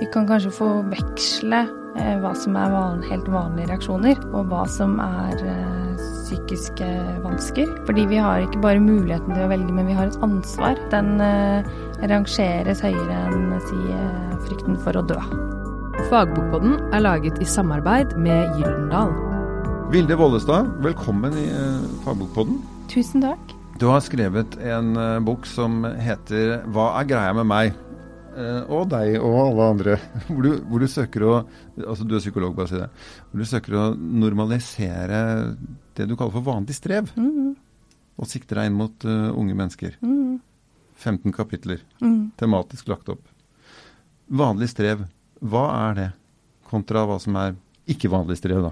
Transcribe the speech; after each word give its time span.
Vi 0.00 0.06
kan 0.08 0.24
kanskje 0.24 0.48
forveksle 0.56 1.58
eh, 2.00 2.14
hva 2.22 2.30
som 2.40 2.54
er 2.56 2.70
van, 2.72 3.02
helt 3.04 3.26
vanlige 3.28 3.68
reaksjoner, 3.68 4.22
og 4.32 4.46
hva 4.48 4.62
som 4.64 4.94
er 5.04 5.42
eh, 5.44 5.98
psykiske 6.00 6.88
vansker. 7.20 7.68
Fordi 7.84 8.06
vi 8.08 8.16
har 8.24 8.40
ikke 8.40 8.62
bare 8.62 8.80
muligheten 8.80 9.34
til 9.34 9.44
å 9.44 9.50
velge, 9.50 9.74
men 9.76 9.90
vi 9.90 9.96
har 9.98 10.08
et 10.08 10.24
ansvar. 10.24 10.80
Den 10.94 11.20
eh, 11.20 11.68
rangeres 12.08 12.80
høyere 12.80 13.18
enn 13.34 13.52
si, 13.68 13.82
eh, 13.92 14.32
frykten 14.46 14.80
for 14.80 14.96
å 14.96 15.04
dø. 15.12 15.20
Fagbokpodden 16.08 16.80
er 16.96 17.04
laget 17.04 17.44
i 17.44 17.52
samarbeid 17.52 18.16
med 18.16 18.56
Gyldendal. 18.56 19.12
Vilde 19.92 20.16
Vollestad, 20.16 20.72
velkommen 20.88 21.36
i 21.36 21.50
eh, 21.52 21.86
Fagbokpodden. 22.08 22.62
Tusen 22.88 23.28
takk. 23.28 23.58
Du 23.76 23.90
har 23.92 24.00
skrevet 24.00 24.56
en 24.56 24.96
eh, 24.96 25.20
bok 25.20 25.44
som 25.44 25.82
heter 25.84 26.62
'Hva 26.64 26.94
er 26.96 27.12
greia 27.12 27.36
med 27.36 27.52
meg?' 27.52 27.91
Eh, 28.32 28.62
og 28.72 28.86
deg 28.92 29.18
og 29.20 29.34
alle 29.42 29.66
andre. 29.74 29.96
Hvor 30.28 30.42
du, 30.46 30.50
hvor 30.68 30.80
du 30.80 30.86
søker 30.88 31.24
å 31.28 31.32
altså 31.76 32.06
Du 32.08 32.14
er 32.16 32.22
psykolog, 32.22 32.54
bare 32.56 32.70
si 32.70 32.78
det. 32.80 32.88
Hvor 33.30 33.42
du 33.42 33.48
søker 33.48 33.76
å 33.76 33.82
normalisere 33.96 35.18
det 35.98 36.06
du 36.08 36.14
kaller 36.16 36.32
for 36.38 36.46
vanlig 36.46 36.76
strev. 36.78 37.10
Mm, 37.20 37.52
Og 38.16 38.28
sikter 38.30 38.60
deg 38.62 38.70
inn 38.70 38.78
mot 38.78 39.04
uh, 39.08 39.30
unge 39.36 39.56
mennesker. 39.58 39.98
mm, 40.00 40.40
15 41.02 41.32
kapitler. 41.34 41.80
mm. 42.00 42.32
Tematisk 42.38 42.88
lagt 42.92 43.08
opp. 43.10 43.22
Vanlig 44.32 44.68
strev, 44.70 45.02
hva 45.42 45.64
er 45.90 45.96
det? 45.98 46.08
Kontra 46.70 47.02
hva 47.08 47.16
som 47.20 47.34
er 47.40 47.56
ikke 47.90 48.08
vanlig 48.12 48.36
strev, 48.38 48.62
da. 48.68 48.70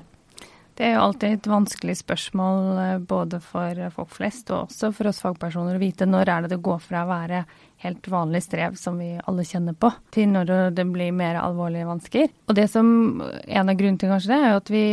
Det 0.81 0.87
er 0.89 0.95
jo 0.95 1.01
alltid 1.05 1.35
et 1.35 1.47
vanskelig 1.51 1.95
spørsmål 1.99 2.79
eh, 2.81 3.01
både 3.05 3.37
for 3.45 3.77
folk 3.93 4.15
flest 4.17 4.49
og 4.49 4.63
også 4.63 4.89
for 4.97 5.11
oss 5.11 5.19
fagpersoner 5.21 5.77
å 5.77 5.83
vite 5.83 6.07
når 6.09 6.31
er 6.33 6.47
det 6.47 6.55
det 6.55 6.59
går 6.65 6.79
fra 6.81 7.03
å 7.05 7.11
være 7.11 7.43
helt 7.85 8.09
vanlig 8.09 8.41
strev 8.47 8.79
som 8.81 8.97
vi 8.97 9.11
alle 9.19 9.45
kjenner 9.45 9.77
på, 9.77 9.91
til 10.09 10.33
når 10.33 10.73
det 10.79 10.87
blir 10.89 11.13
mer 11.17 11.37
alvorlige 11.43 11.85
vansker. 11.85 12.33
Og 12.49 12.57
det 12.57 12.65
som, 12.73 12.89
En 13.21 13.69
av 13.69 13.77
grunnene 13.77 14.01
til 14.01 14.09
kanskje 14.09 14.33
det, 14.33 14.41
er 14.41 14.55
jo 14.55 14.63
at 14.63 14.73
vi, 14.73 14.85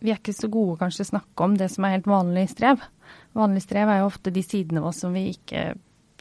vi 0.00 0.14
er 0.14 0.22
ikke 0.22 0.36
så 0.38 0.48
gode 0.48 0.78
kanskje 0.80 1.04
å 1.04 1.10
snakke 1.12 1.50
om 1.50 1.60
det 1.60 1.68
som 1.74 1.84
er 1.84 1.98
helt 1.98 2.08
vanlig 2.08 2.48
strev. 2.54 2.88
Vanlig 3.36 3.66
strev 3.66 3.92
er 3.92 4.00
jo 4.00 4.08
ofte 4.08 4.32
de 4.32 4.44
sidene 4.44 4.80
av 4.80 4.88
oss 4.88 5.04
som 5.04 5.12
vi 5.12 5.28
ikke 5.34 5.68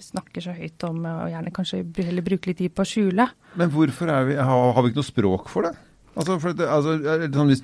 snakker 0.03 0.43
så 0.43 0.59
høyt 0.59 0.89
om, 0.89 1.03
og 1.07 1.31
gjerne 1.31 1.55
kanskje 1.55 1.85
heller 2.03 2.27
bruker 2.27 2.51
litt 2.51 2.59
tid 2.65 2.75
på 2.75 2.83
å 2.83 2.91
skjule. 2.91 3.31
Men 3.55 3.71
hvorfor 3.71 4.11
vi, 4.27 4.35
har 4.35 4.81
vi 4.81 4.91
ikke 4.91 4.99
noe 4.99 5.13
språk 5.13 5.51
for 5.55 5.69
det? 5.69 5.77
Altså, 6.15 6.37
for 6.39 6.55
altså, 6.63 6.93
sånn, 7.35 7.49
hvis, 7.51 7.63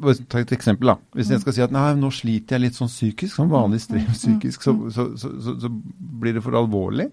bare 0.00 0.24
Ta 0.32 0.40
et 0.40 0.54
eksempel. 0.56 0.88
da. 0.94 0.96
Hvis 1.18 1.30
jeg 1.34 1.42
skal 1.42 1.56
si 1.56 1.62
at 1.66 1.74
nei, 1.74 1.88
nå 2.00 2.08
sliter 2.14 2.56
jeg 2.56 2.64
litt 2.68 2.78
sånn 2.78 2.88
psykisk, 2.88 3.34
sånn 3.36 3.50
vanlig 3.52 3.82
strev 3.84 4.08
psykisk, 4.14 4.62
så, 4.64 4.74
så, 4.94 5.10
så, 5.20 5.34
så, 5.44 5.54
så 5.66 5.70
blir 5.70 6.38
det 6.38 6.42
for 6.46 6.56
alvorlig. 6.56 7.10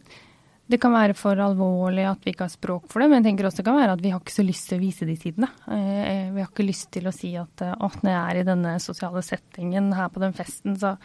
Det 0.68 0.82
kan 0.84 0.92
være 0.92 1.16
for 1.16 1.40
alvorlig 1.40 2.04
at 2.10 2.26
vi 2.26 2.34
ikke 2.34 2.44
har 2.44 2.52
språk 2.52 2.90
for 2.92 3.00
det, 3.00 3.06
men 3.08 3.22
jeg 3.22 3.30
tenker 3.30 3.48
også 3.48 3.62
det 3.62 3.68
kan 3.70 3.78
være 3.80 3.94
at 3.96 4.02
vi 4.04 4.10
har 4.12 4.20
ikke 4.20 4.36
så 4.36 4.44
lyst 4.44 4.66
til 4.68 4.80
å 4.80 4.84
vise 4.84 5.08
de 5.08 5.16
sidene. 5.16 5.48
Eh, 5.72 6.26
Vi 6.36 6.42
har 6.44 6.50
ikke 6.50 6.66
lyst 6.68 6.90
til 6.92 7.08
å 7.08 7.14
si 7.16 7.30
at 7.40 7.64
eh, 7.64 7.72
å, 7.80 7.88
når 8.04 8.12
jeg 8.12 8.20
er 8.24 8.40
i 8.42 8.48
denne 8.50 8.74
sosiale 8.84 9.24
settingen 9.24 9.94
her 9.96 10.10
på 10.12 10.20
den 10.24 10.36
festen, 10.36 10.76
så 10.80 10.98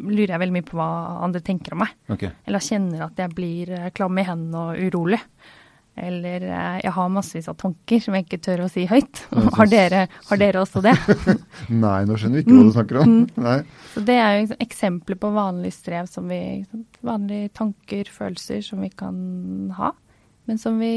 lurer 0.00 0.32
jeg 0.32 0.40
veldig 0.40 0.56
mye 0.56 0.66
på 0.70 0.78
hva 0.80 0.88
andre 1.26 1.42
tenker 1.44 1.76
om 1.76 1.84
meg. 1.84 1.92
Okay. 2.16 2.32
Eller 2.48 2.64
kjenner 2.64 3.04
at 3.10 3.20
jeg 3.20 3.36
blir 3.36 3.74
eh, 3.76 3.90
klam 3.94 4.16
i 4.18 4.24
hendene 4.24 4.64
og 4.70 4.80
urolig. 4.88 5.20
Eller 5.96 6.42
eh, 6.42 6.78
jeg 6.82 6.92
har 6.96 7.08
massevis 7.14 7.46
av 7.48 7.54
tanker 7.60 8.00
som 8.02 8.14
jeg 8.16 8.24
ikke 8.26 8.40
tør 8.42 8.64
å 8.64 8.68
si 8.72 8.82
høyt. 8.90 9.20
Har 9.58 9.68
dere, 9.70 10.08
har 10.28 10.40
dere 10.40 10.62
også 10.64 10.82
det? 10.82 10.94
Nei, 11.84 12.00
nå 12.08 12.16
skjønner 12.18 12.40
vi 12.40 12.42
ikke 12.42 12.56
hva 12.56 12.64
du 12.66 12.72
snakker 12.74 12.98
om. 13.04 13.12
Nei. 13.44 13.58
Så 13.94 14.02
det 14.08 14.16
er 14.18 14.40
jo 14.40 14.56
eksempler 14.64 15.20
på 15.22 15.30
vanlig 15.36 15.70
strev 15.76 16.08
som 16.10 16.26
vi 16.28 16.40
Vanlige 17.04 17.52
tanker, 17.54 18.10
følelser 18.10 18.62
som 18.66 18.80
vi 18.82 18.88
kan 18.90 19.70
ha, 19.78 19.92
men 20.48 20.58
som 20.58 20.78
vi 20.82 20.90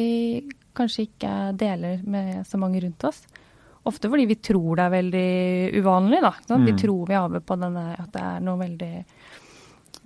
kanskje 0.77 1.05
ikke 1.09 1.33
deler 1.59 2.01
med 2.07 2.41
så 2.47 2.57
mange 2.61 2.81
rundt 2.81 3.03
oss. 3.09 3.21
Ofte 3.87 4.09
fordi 4.11 4.25
vi 4.27 4.35
tror 4.43 4.75
det 4.79 4.85
er 4.87 4.95
veldig 4.97 5.27
uvanlig, 5.81 6.19
da. 6.25 6.33
Vi 6.49 6.71
Mm. 6.73 6.77
tror 6.81 7.05
vi 7.07 7.13
har 7.15 7.29
på 7.39 7.55
denne 7.61 7.85
at 7.99 8.09
det 8.11 8.21
er 8.23 8.39
noe 8.43 8.57
veldig 8.59 8.93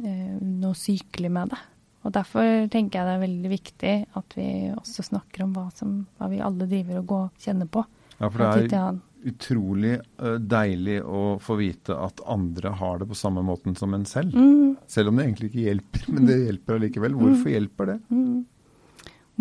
eh, 0.05 0.37
Noe 0.41 0.73
sykelig 0.77 1.31
med 1.31 1.49
det. 1.53 1.59
Og 2.01 2.13
derfor 2.15 2.67
tenker 2.73 2.99
jeg 2.99 3.07
det 3.07 3.13
er 3.13 3.23
veldig 3.23 3.51
viktig 3.51 3.95
at 4.17 4.35
vi 4.37 4.49
også 4.73 5.05
snakker 5.11 5.45
om 5.45 5.53
hva, 5.53 5.67
som, 5.75 5.99
hva 6.17 6.29
vi 6.31 6.41
alle 6.41 6.67
driver 6.69 7.01
og 7.01 7.09
går 7.11 7.27
kjenner 7.45 7.69
på. 7.69 7.83
Ja, 8.17 8.29
for 8.29 8.41
det 8.41 8.77
er 8.77 8.99
utrolig 9.31 9.93
deilig 10.49 10.97
å 11.05 11.21
få 11.41 11.57
vite 11.59 11.93
at 11.93 12.23
andre 12.29 12.73
har 12.79 13.01
det 13.01 13.07
på 13.11 13.17
samme 13.17 13.43
måten 13.45 13.75
som 13.77 13.93
en 13.93 14.05
selv. 14.09 14.33
Mm. 14.33 14.79
Selv 14.89 15.11
om 15.11 15.17
det 15.17 15.27
egentlig 15.27 15.51
ikke 15.51 15.67
hjelper, 15.67 16.07
men 16.09 16.29
det 16.29 16.39
hjelper 16.39 16.79
allikevel. 16.79 17.17
Hvorfor 17.19 17.53
hjelper 17.53 17.91
det? 17.91 17.97
Mm. 18.09 18.39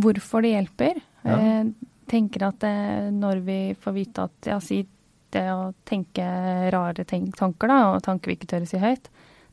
Hvorfor 0.05 0.45
det 0.45 0.55
hjelper? 0.55 1.01
Ja. 1.25 1.39
Jeg 1.41 1.73
tenker 2.13 2.47
at 2.51 2.61
det, 2.65 2.77
når 3.17 3.45
vi 3.47 3.61
får 3.81 3.97
vite 3.97 4.29
at 4.29 4.51
ja, 4.53 4.59
si 4.65 4.83
det 5.31 5.47
å 5.53 5.71
tenke 5.87 6.27
rare 6.75 7.05
tanker, 7.07 7.71
da, 7.71 7.81
og 7.95 8.03
tanker 8.05 8.33
vi 8.33 8.37
ikke 8.39 8.51
tør 8.51 8.67
å 8.67 8.71
si 8.71 8.81
høyt, 8.83 9.09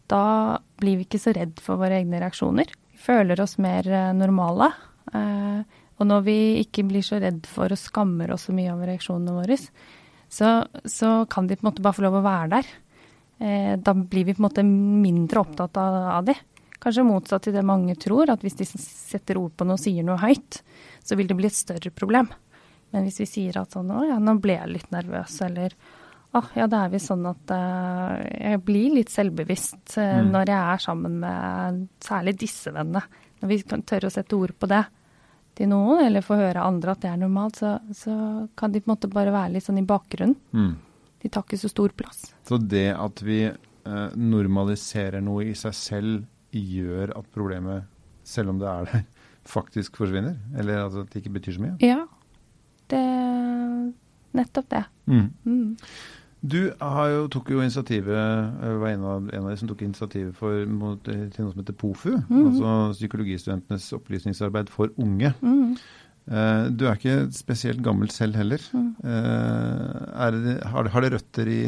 da 0.09 0.23
blir 0.79 0.99
vi 0.99 1.07
ikke 1.07 1.21
så 1.21 1.33
redd 1.35 1.59
for 1.63 1.79
våre 1.79 1.99
egne 1.99 2.21
reaksjoner. 2.23 2.71
Føler 2.97 3.39
oss 3.41 3.57
mer 3.61 3.87
eh, 3.87 4.13
normale. 4.17 4.71
Eh, 5.13 5.77
og 5.97 6.09
når 6.09 6.25
vi 6.25 6.39
ikke 6.61 6.85
blir 6.87 7.05
så 7.05 7.19
redd 7.21 7.47
for 7.49 7.73
og 7.73 7.79
skammer 7.79 8.33
oss 8.33 8.47
så 8.49 8.55
mye 8.55 8.73
over 8.73 8.91
reaksjonene 8.91 9.33
våre, 9.33 9.57
så, 10.29 10.51
så 10.85 11.11
kan 11.31 11.47
de 11.47 11.57
på 11.57 11.65
en 11.65 11.71
måte 11.71 11.85
bare 11.85 11.97
få 11.97 12.05
lov 12.05 12.19
å 12.19 12.25
være 12.25 12.51
der. 12.57 12.69
Eh, 13.37 13.73
da 13.81 13.93
blir 13.97 14.27
vi 14.27 14.35
på 14.35 14.41
en 14.41 14.47
måte 14.49 14.65
mindre 14.67 15.41
opptatt 15.45 15.77
av, 15.81 15.97
av 16.17 16.27
de. 16.29 16.35
Kanskje 16.77 17.05
motsatt 17.07 17.47
til 17.47 17.55
det 17.57 17.65
mange 17.65 17.95
tror, 17.97 18.29
at 18.29 18.43
hvis 18.45 18.59
de 18.59 18.67
setter 18.69 19.39
ord 19.41 19.55
på 19.57 19.65
noe 19.65 19.79
og 19.79 19.81
sier 19.81 20.05
noe 20.05 20.19
høyt, 20.21 20.61
så 21.01 21.17
vil 21.17 21.29
det 21.29 21.37
bli 21.39 21.49
et 21.49 21.57
større 21.57 21.93
problem. 21.93 22.29
Men 22.93 23.07
hvis 23.07 23.21
vi 23.23 23.29
sier 23.29 23.57
at 23.59 23.73
sånn, 23.73 23.89
å 23.91 24.05
ja, 24.05 24.19
nå 24.21 24.37
ble 24.41 24.59
jeg 24.59 24.73
litt 24.75 24.91
nervøs, 24.93 25.39
eller 25.47 25.73
å 26.37 26.43
ja, 26.57 26.67
det 26.69 26.79
er 26.79 26.91
visst 26.93 27.11
sånn 27.11 27.25
at 27.29 27.53
uh, 27.53 28.13
jeg 28.37 28.61
blir 28.65 28.95
litt 28.99 29.11
selvbevisst 29.13 29.97
uh, 29.97 30.21
Mm. 30.21 30.31
når 30.33 30.51
jeg 30.51 30.73
er 30.73 30.83
sammen 30.83 31.17
med 31.21 31.81
særlig 32.03 32.37
disse 32.39 32.71
vennene. 32.73 33.03
Når 33.41 33.51
vi 33.51 33.57
kan 33.69 33.83
tørre 33.85 34.09
å 34.09 34.13
sette 34.13 34.37
ord 34.37 34.53
på 34.57 34.69
det 34.71 34.83
til 35.57 35.69
noen, 35.69 36.03
eller 36.05 36.25
få 36.25 36.37
høre 36.39 36.63
andre 36.65 36.93
at 36.93 37.03
det 37.03 37.11
er 37.11 37.19
normalt, 37.21 37.59
så, 37.59 37.75
så 37.93 38.15
kan 38.57 38.73
de 38.73 38.81
på 38.81 38.89
en 38.89 38.93
måte 38.95 39.09
bare 39.11 39.33
være 39.33 39.55
litt 39.55 39.65
sånn 39.65 39.81
i 39.81 39.85
bakgrunnen. 39.87 40.37
Mm. 40.53 40.73
De 41.21 41.29
tar 41.33 41.45
ikke 41.45 41.59
så 41.61 41.69
stor 41.71 41.93
plass. 41.97 42.27
Så 42.45 42.59
det 42.61 42.91
at 42.93 43.21
vi 43.25 43.43
uh, 43.49 44.09
normaliserer 44.15 45.21
noe 45.25 45.49
i 45.49 45.55
seg 45.57 45.77
selv, 45.77 46.25
gjør 46.53 47.11
at 47.17 47.31
problemet, 47.35 47.89
selv 48.25 48.53
om 48.53 48.61
det 48.61 48.69
er 48.69 48.91
der, 48.91 49.07
faktisk 49.57 49.97
forsvinner? 49.99 50.37
Eller 50.57 50.85
at 50.85 50.97
det 51.11 51.21
ikke 51.21 51.35
betyr 51.39 51.57
så 51.57 51.65
mye? 51.65 51.77
Ja, 51.83 52.03
det 52.91 53.03
Nettopp 54.37 54.69
det. 54.69 54.83
Mm. 55.09 55.29
Mm. 55.43 55.77
Du 56.41 56.71
har 56.79 57.07
jo, 57.09 57.27
tok 57.33 57.49
jo 57.49 57.61
initiativet, 57.63 58.13
eh, 58.13 58.73
var 58.77 58.91
en 58.93 59.03
av, 59.03 59.29
en 59.33 59.43
av 59.43 59.49
de 59.49 59.57
som 59.57 59.69
tok 59.71 59.81
initiativet 59.81 60.35
for, 60.37 60.65
mot, 60.69 61.07
eh, 61.09 61.29
til 61.33 61.45
noe 61.45 61.53
som 61.53 61.63
heter 61.63 61.73
POFU, 61.73 62.11
Mhm. 62.29 62.43
altså 62.45 62.73
Psykologistudentenes 62.93 63.87
opplysningsarbeid 63.97 64.69
for 64.69 64.89
unge. 64.99 65.33
Mm. 65.41 65.77
Eh, 66.29 66.69
du 66.69 66.85
er 66.85 66.95
ikke 66.95 67.31
spesielt 67.33 67.81
gammel 67.81 68.09
selv 68.11 68.35
heller. 68.35 68.59
Mm. 68.73 68.95
Er 69.03 70.31
det, 70.31 70.63
har, 70.63 70.87
har 70.89 71.01
det 71.01 71.13
røtter 71.13 71.47
i 71.47 71.61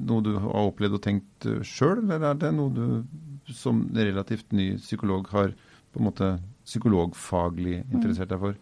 noe 0.00 0.22
du 0.22 0.38
har 0.38 0.70
opplevd 0.70 0.94
og 0.94 1.02
tenkt 1.02 1.46
uh, 1.46 1.60
sjøl, 1.62 1.98
eller 2.10 2.30
er 2.30 2.34
det 2.40 2.54
noe 2.54 2.72
du 2.72 3.04
som 3.52 3.82
relativt 3.94 4.50
ny 4.52 4.76
psykolog 4.78 5.28
har 5.28 5.52
på 5.92 6.00
en 6.00 6.06
måte 6.06 6.40
psykologfaglig 6.64 7.84
interessert 7.92 8.30
deg 8.32 8.40
for? 8.40 8.54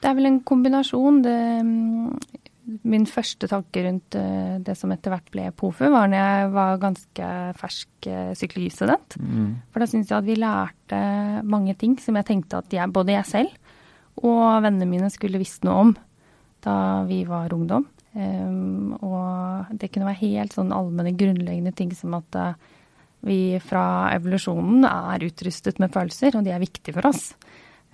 Det 0.00 0.10
er 0.10 0.14
vel 0.14 0.26
en 0.26 0.40
kombinasjon. 0.40 1.22
Det, 1.22 1.36
mm, 1.64 2.18
min 2.66 3.04
første 3.06 3.46
tanke 3.50 3.84
rundt 3.84 4.16
eh, 4.18 4.56
det 4.64 4.74
som 4.78 4.90
etter 4.94 5.12
hvert 5.14 5.30
ble 5.34 5.50
POFU, 5.54 5.84
var 5.92 6.10
når 6.10 6.18
jeg 6.18 6.48
var 6.56 6.80
ganske 6.82 7.28
fersk 7.60 8.08
eh, 8.10 8.32
psykologistudent. 8.34 9.18
Mm. 9.22 9.52
For 9.70 9.82
da 9.82 9.90
syns 9.90 10.10
jeg 10.10 10.18
at 10.18 10.26
vi 10.26 10.38
lærte 10.40 11.00
mange 11.46 11.76
ting 11.78 11.94
som 12.02 12.18
jeg 12.18 12.28
tenkte 12.32 12.62
at 12.62 12.74
jeg, 12.74 12.92
både 12.94 13.14
jeg 13.14 13.30
selv 13.30 13.54
og 14.24 14.62
vennene 14.64 14.88
mine 14.88 15.10
skulle 15.12 15.40
visst 15.40 15.66
noe 15.66 15.82
om 15.82 15.92
da 16.64 17.04
vi 17.08 17.20
var 17.28 17.52
ungdom. 17.54 17.84
Um, 18.16 18.94
og 19.04 19.68
det 19.76 19.90
kunne 19.92 20.08
være 20.08 20.22
helt 20.22 20.54
sånn 20.56 20.72
allmenne, 20.72 21.12
grunnleggende 21.18 21.74
ting 21.76 21.92
som 21.94 22.16
at 22.16 22.38
uh, 22.40 22.54
vi 23.26 23.58
fra 23.60 24.08
evolusjonen 24.14 24.86
er 24.88 25.26
utrustet 25.26 25.80
med 25.82 25.92
følelser, 25.92 26.38
og 26.38 26.46
de 26.46 26.54
er 26.54 26.62
viktige 26.62 26.96
for 26.96 27.10
oss. 27.10 27.34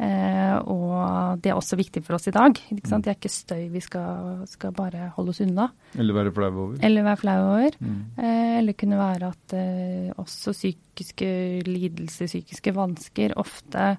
Eh, 0.01 0.55
og 0.73 1.43
det 1.43 1.53
er 1.53 1.59
også 1.59 1.77
viktig 1.79 2.03
for 2.07 2.17
oss 2.17 2.27
i 2.31 2.35
dag. 2.35 2.57
Det 2.57 2.97
er 2.99 3.15
ikke 3.15 3.31
støy 3.33 3.67
vi 3.73 3.83
skal, 3.85 4.43
skal 4.51 4.75
bare 4.77 5.11
holde 5.17 5.35
oss 5.35 5.43
unna. 5.45 5.69
Eller 5.99 6.17
være 6.17 6.33
flau 6.35 6.51
over? 6.51 6.81
Eller 6.83 7.07
være 7.07 7.21
flau 7.21 7.37
over. 7.45 7.79
Mm. 7.79 8.01
Eh, 8.17 8.57
eller 8.63 8.79
kunne 8.79 8.99
være 8.99 9.31
at 9.35 9.57
eh, 9.59 10.11
også 10.17 10.57
psykiske 10.57 11.31
lidelser, 11.69 12.31
psykiske 12.31 12.75
vansker, 12.77 13.37
ofte 13.41 13.95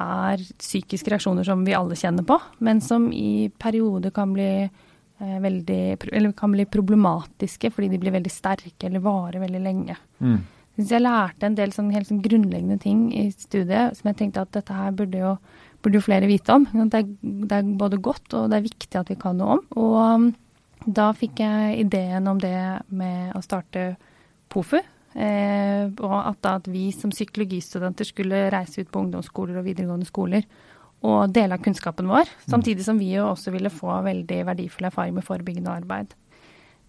er 0.00 0.44
psykiske 0.60 1.10
reaksjoner 1.10 1.46
som 1.46 1.64
vi 1.66 1.74
alle 1.74 1.98
kjenner 1.98 2.26
på, 2.26 2.36
men 2.62 2.78
som 2.84 3.08
i 3.12 3.50
perioder 3.58 4.14
kan 4.14 4.32
bli 4.36 4.52
veldig 5.20 5.98
Eller 6.16 6.32
kan 6.32 6.48
bli 6.48 6.64
problematiske 6.64 7.68
fordi 7.74 7.90
de 7.92 7.98
blir 8.00 8.14
veldig 8.14 8.30
sterke 8.32 8.86
eller 8.88 9.02
varer 9.04 9.42
veldig 9.42 9.60
lenge. 9.60 9.96
Mm. 10.24 10.38
Jeg 10.80 10.88
jeg 10.96 11.04
lærte 11.04 11.48
en 11.48 11.56
del 11.58 11.72
sånn 11.76 11.90
helt 11.94 12.08
sånn 12.08 12.22
grunnleggende 12.24 12.78
ting 12.80 13.08
i 13.12 13.28
studiet 13.34 13.98
som 13.98 14.10
jeg 14.10 14.18
tenkte 14.20 14.44
at 14.44 14.52
dette 14.56 14.76
her 14.76 14.94
burde 14.96 15.20
jo 15.20 15.34
burde 15.80 15.96
jo 15.96 16.04
flere 16.04 16.28
vite 16.28 16.52
om. 16.52 16.66
Det 16.92 16.98
er, 16.98 17.10
det 17.22 17.56
er, 17.56 17.68
både 17.80 18.00
godt 18.04 18.34
og 18.36 18.50
det 18.52 18.58
er 18.58 18.68
viktig 18.68 19.00
at 19.00 19.10
vi 19.12 19.16
kan 19.20 19.38
noe 19.40 19.56
om. 19.56 19.62
Og 19.80 19.94
um, 19.96 20.26
da 20.84 21.10
fikk 21.16 21.40
jeg 21.40 21.78
ideen 21.86 22.28
om 22.28 22.40
det 22.40 22.56
med 22.92 23.32
å 23.36 23.40
starte 23.44 23.94
POFU. 24.52 24.80
Eh, 25.10 25.88
og 26.06 26.16
at, 26.20 26.46
at 26.46 26.68
vi 26.70 26.90
som 26.94 27.10
psykologistudenter 27.10 28.06
skulle 28.06 28.44
reise 28.52 28.84
ut 28.84 28.92
på 28.92 29.00
ungdomsskoler 29.02 29.58
og 29.58 29.66
videregående 29.66 30.06
skoler 30.06 30.44
og 31.02 31.32
dele 31.34 31.56
av 31.56 31.64
kunnskapen 31.64 32.10
vår. 32.10 32.28
Samtidig 32.50 32.84
som 32.86 33.00
vi 33.00 33.08
jo 33.14 33.26
også 33.30 33.54
ville 33.54 33.72
få 33.72 34.02
veldig 34.04 34.42
verdifull 34.52 34.90
erfaring 34.90 35.16
med 35.16 35.26
forebyggende 35.26 35.72
arbeid. 35.72 36.12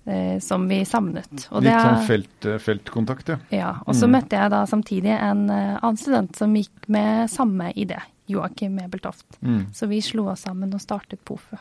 Eh, 0.05 0.39
som 0.39 0.67
vi 0.67 0.81
savnet. 0.85 1.43
Og 1.53 1.61
Litt 1.61 1.77
sånn 1.77 2.07
felt, 2.07 2.45
feltkontakt, 2.63 3.27
ja. 3.29 3.37
Ja. 3.53 3.71
Og 3.85 3.93
så 3.93 4.07
mm. 4.09 4.15
møtte 4.15 4.39
jeg 4.39 4.49
da 4.53 4.61
samtidig 4.65 5.11
en 5.13 5.43
uh, 5.45 5.77
annen 5.77 5.99
student 6.01 6.39
som 6.39 6.55
gikk 6.57 6.87
med 6.89 7.29
samme 7.29 7.69
idé. 7.77 7.99
Joakim 8.31 8.79
Mebeltoft. 8.79 9.27
Mm. 9.45 9.67
Så 9.77 9.85
vi 9.91 9.99
slo 10.01 10.25
oss 10.31 10.47
sammen 10.47 10.73
og 10.73 10.81
startet 10.81 11.21
POFU. 11.27 11.53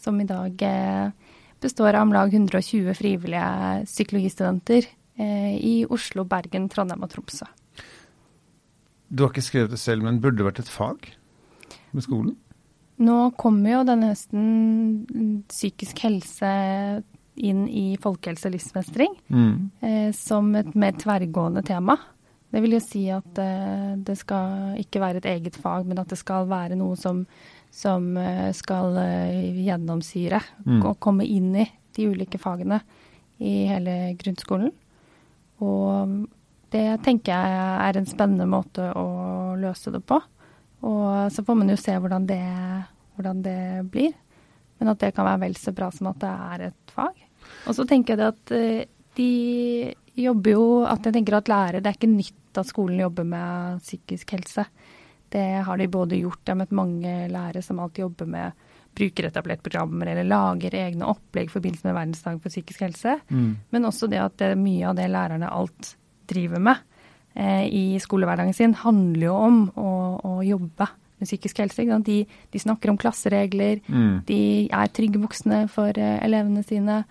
Som 0.00 0.20
i 0.22 0.28
dag 0.28 0.60
består 1.60 1.96
av 1.96 2.04
om 2.04 2.12
lag 2.14 2.32
120 2.32 2.92
frivillige 2.94 3.86
psykologistudenter 3.88 4.86
i 5.16 5.72
Oslo, 5.90 6.26
Bergen, 6.28 6.68
Trondheim 6.70 7.02
og 7.02 7.10
Tromsø. 7.10 7.48
Du 9.08 9.24
har 9.24 9.32
ikke 9.32 9.46
skrevet 9.48 9.72
det 9.72 9.80
selv, 9.80 10.04
men 10.04 10.20
burde 10.20 10.38
det 10.38 10.46
vært 10.46 10.60
et 10.62 10.70
fag 10.70 11.08
med 11.96 12.04
skolen? 12.04 12.36
Nå 13.02 13.16
kommer 13.40 13.78
jo 13.78 13.82
denne 13.88 14.12
høsten 14.12 15.42
psykisk 15.50 16.04
helse 16.04 16.52
inn 17.36 17.66
i 17.68 17.96
folkehelse 18.00 18.48
og 18.48 18.56
livsmestring 18.56 19.16
mm. 19.28 19.54
eh, 19.80 20.10
som 20.16 20.54
et 20.58 20.74
mer 20.78 20.96
tverrgående 20.98 21.62
tema. 21.66 21.98
Det 22.50 22.62
vil 22.62 22.76
jo 22.76 22.82
si 22.82 23.02
at 23.12 23.40
eh, 23.42 23.92
det 24.06 24.16
skal 24.20 24.78
ikke 24.80 25.02
være 25.02 25.20
et 25.20 25.30
eget 25.34 25.58
fag, 25.58 25.86
men 25.88 25.98
at 26.00 26.12
det 26.12 26.18
skal 26.20 26.48
være 26.48 26.78
noe 26.78 26.96
som, 27.00 27.24
som 27.74 28.14
eh, 28.20 28.48
skal 28.56 28.96
eh, 29.02 29.58
gjennomsyre 29.66 30.40
mm. 30.64 30.80
og 30.80 30.96
komme 31.02 31.26
inn 31.26 31.50
i 31.58 31.66
de 31.96 32.08
ulike 32.12 32.40
fagene 32.40 32.80
i 33.42 33.66
hele 33.68 34.14
grunnskolen. 34.20 34.72
Og 35.64 36.16
det 36.72 36.86
tenker 37.04 37.32
jeg 37.32 37.60
er 37.88 37.98
en 37.98 38.08
spennende 38.08 38.48
måte 38.48 38.88
å 38.96 39.06
løse 39.60 39.92
det 39.92 40.02
på. 40.08 40.20
Og 40.86 41.32
så 41.32 41.44
får 41.44 41.58
man 41.58 41.72
jo 41.72 41.78
se 41.80 41.94
hvordan 41.98 42.26
det, 42.28 42.42
hvordan 43.16 43.44
det 43.44 43.60
blir. 43.92 44.16
Men 44.78 44.92
at 44.92 45.00
det 45.00 45.14
kan 45.16 45.28
være 45.28 45.46
vel 45.46 45.56
så 45.60 45.72
bra 45.76 45.90
som 45.92 46.10
at 46.12 46.20
det 46.22 46.32
er 46.32 46.66
et 46.70 46.92
fag. 46.96 47.25
Og 47.66 47.76
så 47.76 47.86
tenker 47.88 48.16
jeg 48.16 48.34
at 48.34 48.52
eh, 48.54 48.84
de 49.16 49.30
jobber 50.16 50.54
jo 50.54 50.66
At 50.88 51.04
jeg 51.04 51.16
tenker 51.16 51.38
at 51.38 51.48
lærere 51.50 51.82
Det 51.82 51.90
er 51.90 51.98
ikke 51.98 52.12
nytt 52.12 52.60
at 52.60 52.68
skolen 52.70 53.00
jobber 53.02 53.26
med 53.28 53.82
psykisk 53.84 54.30
helse. 54.32 54.62
Det 55.28 55.42
har 55.66 55.76
de 55.76 55.88
både 55.92 56.16
gjort. 56.16 56.40
Jeg 56.40 56.54
har 56.54 56.60
møtt 56.62 56.72
mange 56.72 57.10
lærere 57.28 57.60
som 57.60 57.82
alltid 57.84 58.06
jobber 58.06 58.30
med 58.32 58.62
brukeretablerte 58.96 59.66
programmer 59.66 60.08
eller 60.08 60.24
lager 60.24 60.72
egne 60.78 61.04
opplegg 61.10 61.50
i 61.50 61.52
forbindelse 61.52 61.84
med 61.84 61.96
verdensdagen 61.98 62.40
for 62.40 62.54
psykisk 62.54 62.86
helse. 62.86 63.18
Mm. 63.28 63.50
Men 63.74 63.88
også 63.90 64.08
det 64.08 64.22
at 64.22 64.38
det, 64.40 64.54
mye 64.56 64.86
av 64.88 64.96
det 64.96 65.10
lærerne 65.12 65.50
alt 65.52 65.90
driver 66.30 66.62
med 66.70 66.80
eh, 67.34 67.66
i 67.68 67.84
skolehverdagen 68.00 68.56
sin, 68.56 68.72
handler 68.80 69.28
jo 69.28 69.36
om 69.36 69.60
å, 69.76 69.92
å 70.16 70.34
jobbe 70.46 70.88
med 70.88 71.28
psykisk 71.28 71.60
helse. 71.60 71.86
De, 72.06 72.18
de, 72.24 72.62
snakker 72.62 72.92
om 72.92 73.00
klasseregler, 73.00 73.82
mm. 73.84 74.24
de 74.28 74.40
er 74.72 74.96
trygge 74.96 75.20
voksne 75.22 75.66
for 75.72 75.92
eh, 75.92 76.18
elevene 76.24 76.64
sine. 76.66 77.02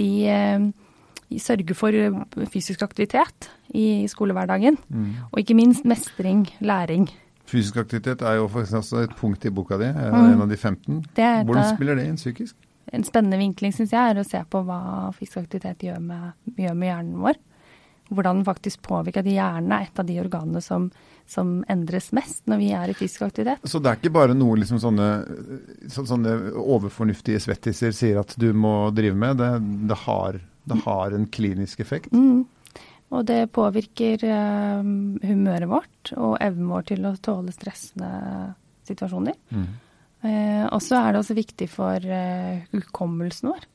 De 0.00 0.08
eh, 0.32 1.38
sørger 1.38 1.76
for 1.78 1.94
eh, 1.94 2.46
fysisk 2.50 2.82
aktivitet 2.86 3.50
i 3.76 4.06
skolehverdagen. 4.10 4.78
Mm. 4.88 5.10
Og 5.30 5.42
ikke 5.42 5.58
minst 5.58 5.84
mestring, 5.88 6.46
læring. 6.60 7.10
Fysisk 7.50 7.76
aktivitet 7.82 8.22
er 8.22 8.38
jo 8.38 8.48
faktisk 8.48 8.94
et 8.98 9.14
punkt 9.18 9.44
i 9.44 9.50
boka 9.50 9.78
di, 9.78 9.90
mm. 9.92 10.18
en 10.32 10.42
av 10.44 10.50
de 10.50 10.56
15. 10.56 11.04
Hvordan 11.18 11.70
spiller 11.74 11.98
det 11.98 12.08
inn 12.08 12.18
psykisk? 12.18 12.56
En 12.94 13.06
spennende 13.06 13.38
vinkling 13.38 13.74
syns 13.74 13.92
jeg 13.94 14.14
er 14.14 14.18
å 14.18 14.26
se 14.26 14.40
på 14.50 14.64
hva 14.66 14.80
fysisk 15.14 15.44
aktivitet 15.44 15.86
gjør 15.86 16.00
med, 16.02 16.34
gjør 16.58 16.76
med 16.78 16.90
hjernen 16.90 17.22
vår. 17.22 17.38
Hvordan 18.10 18.40
den 18.40 18.46
faktisk 18.46 18.82
påvirker 18.82 19.22
at 19.22 19.30
hjernen 19.30 19.74
er 19.74 19.86
et 19.86 20.02
av 20.02 20.06
de 20.08 20.16
organene 20.22 20.62
som, 20.64 20.88
som, 21.30 21.60
endres 21.70 22.10
mest 22.16 22.46
når 22.50 22.60
vi 22.60 22.70
er 22.76 22.90
i 22.90 22.96
fysisk 22.96 23.24
aktivitet. 23.28 23.64
Så 23.68 23.80
det 23.82 23.90
er 23.90 24.00
ikke 24.00 24.14
bare 24.14 24.36
noe 24.36 24.58
liksom 24.60 24.80
sånne, 24.82 25.08
sånne 25.94 26.36
overfornuftige 26.58 27.40
svettiser 27.42 27.94
sier 27.96 28.22
at 28.22 28.34
du 28.40 28.50
må 28.56 28.90
drive 28.94 29.18
med, 29.18 29.38
det, 29.40 29.50
det, 29.90 29.98
har, 30.06 30.40
det 30.70 30.80
har, 30.86 31.14
en 31.16 31.28
klinisk 31.30 31.82
effekt? 31.84 32.14
Mm. 32.14 32.46
Og 33.10 33.26
det 33.26 33.50
påvirker 33.54 34.22
uh, 34.22 34.82
humøret 35.26 35.70
vårt 35.70 36.12
og 36.16 36.36
evnen 36.42 36.70
vår 36.70 36.88
til 36.92 37.06
å 37.08 37.16
tåle 37.22 37.54
stressende 37.54 38.10
situasjoner. 38.86 39.38
Mm. 39.50 39.68
Uh, 40.20 40.66
og 40.68 40.80
så 40.84 41.00
er 41.00 41.12
det 41.12 41.22
også 41.22 41.38
viktig 41.38 41.70
for 41.72 42.06
uh, 42.06 42.66
hukommelsen 42.74 43.50
vår, 43.50 43.66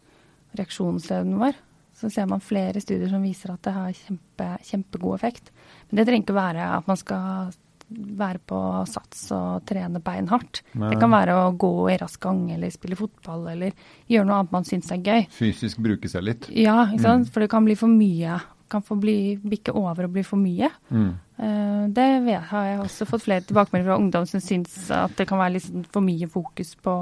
reaksjonsevnen 0.60 1.40
vår 1.42 1.60
så 1.96 2.10
ser 2.12 2.26
man 2.28 2.44
flere 2.44 2.82
studier 2.84 3.10
som 3.12 3.24
viser 3.24 3.54
at 3.54 3.64
det 3.64 3.76
har 3.76 3.94
kjempe, 3.96 4.50
kjempegod 4.68 5.16
effekt. 5.16 5.52
Men 5.90 6.00
det 6.00 6.08
trenger 6.08 6.26
ikke 6.26 6.36
være 6.36 6.66
at 6.78 6.90
man 6.90 7.00
skal 7.00 7.54
være 7.88 8.42
på 8.50 8.60
sats 8.90 9.28
og 9.36 9.66
trene 9.70 10.02
beinhardt. 10.04 10.64
Nei. 10.74 10.90
Det 10.92 11.00
kan 11.00 11.14
være 11.14 11.36
å 11.38 11.54
gå 11.60 11.72
i 11.94 11.98
rask 12.02 12.20
gang 12.24 12.42
eller 12.56 12.74
spille 12.74 12.98
fotball 13.00 13.46
eller 13.54 13.76
gjøre 14.10 14.28
noe 14.28 14.42
annet 14.42 14.56
man 14.56 14.68
syns 14.68 14.92
er 14.92 15.04
gøy. 15.06 15.28
Fysisk 15.32 15.80
bruke 15.86 16.10
seg 16.12 16.26
litt? 16.26 16.50
Ja, 16.50 16.88
ikke 16.90 17.06
sant? 17.06 17.30
Mm. 17.30 17.32
for 17.34 17.46
det 17.46 17.52
kan 17.54 17.68
bli 17.68 17.78
for 17.80 17.92
mye. 17.92 18.40
Kan 18.74 18.84
få 18.84 18.98
bli, 18.98 19.18
bikke 19.38 19.76
over 19.78 20.08
og 20.08 20.16
bli 20.16 20.24
for 20.26 20.42
mye. 20.42 20.72
Mm. 20.90 21.12
Uh, 21.38 21.84
det 21.94 22.08
har 22.50 22.70
jeg 22.72 22.80
også 22.82 23.08
fått 23.08 23.28
flere 23.28 23.46
tilbakemeldinger 23.46 23.92
fra 23.92 24.00
ungdom 24.02 24.26
som 24.30 24.42
syns 24.44 24.88
at 24.92 25.14
det 25.20 25.30
kan 25.30 25.40
være 25.40 25.60
litt 25.60 25.92
for 25.94 26.04
mye 26.04 26.28
fokus 26.32 26.74
på, 26.82 26.96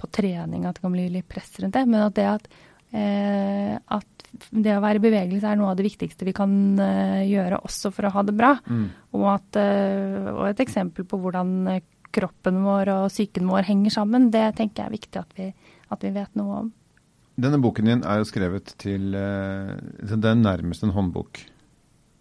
på 0.00 0.10
trening, 0.10 0.66
at 0.66 0.76
det 0.76 0.84
kan 0.84 0.96
bli 0.98 1.06
litt 1.14 1.30
press 1.30 1.54
rundt 1.62 1.78
det. 1.78 1.86
Men 1.86 2.08
at 2.08 2.18
det 2.18 2.26
at 2.34 2.50
Eh, 2.50 2.69
at 2.90 4.20
det 4.50 4.74
å 4.76 4.82
være 4.82 5.00
i 5.00 5.04
bevegelse 5.04 5.46
er 5.46 5.58
noe 5.58 5.72
av 5.72 5.78
det 5.78 5.86
viktigste 5.86 6.26
vi 6.26 6.34
kan 6.36 6.52
eh, 6.82 7.22
gjøre 7.28 7.60
også 7.66 7.92
for 7.94 8.06
å 8.06 8.12
ha 8.14 8.24
det 8.26 8.34
bra. 8.36 8.54
Mm. 8.66 8.84
Og, 9.16 9.24
at, 9.32 9.58
eh, 9.60 10.28
og, 10.32 10.44
et 10.50 10.62
eksempel 10.64 11.06
på 11.08 11.18
hvordan 11.20 11.80
kroppen 12.14 12.60
vår 12.64 12.90
og 12.94 13.08
psyken 13.12 13.48
vår 13.50 13.68
henger 13.68 13.94
sammen, 13.94 14.30
det 14.34 14.48
tenker 14.58 14.84
jeg 14.84 14.90
er 14.90 14.96
viktig 14.96 15.22
at 15.22 15.34
vi, 15.38 15.48
at 15.94 16.06
vi 16.06 16.12
vet 16.14 16.38
noe 16.38 16.60
om. 16.64 16.70
Denne 17.40 17.60
boken 17.62 17.88
din 17.88 18.04
er 18.04 18.20
jo 18.20 18.28
skrevet 18.28 18.74
til 18.82 19.14
Det 19.14 20.16
er 20.18 20.36
nærmest 20.36 20.82
en 20.84 20.92
håndbok 20.92 21.38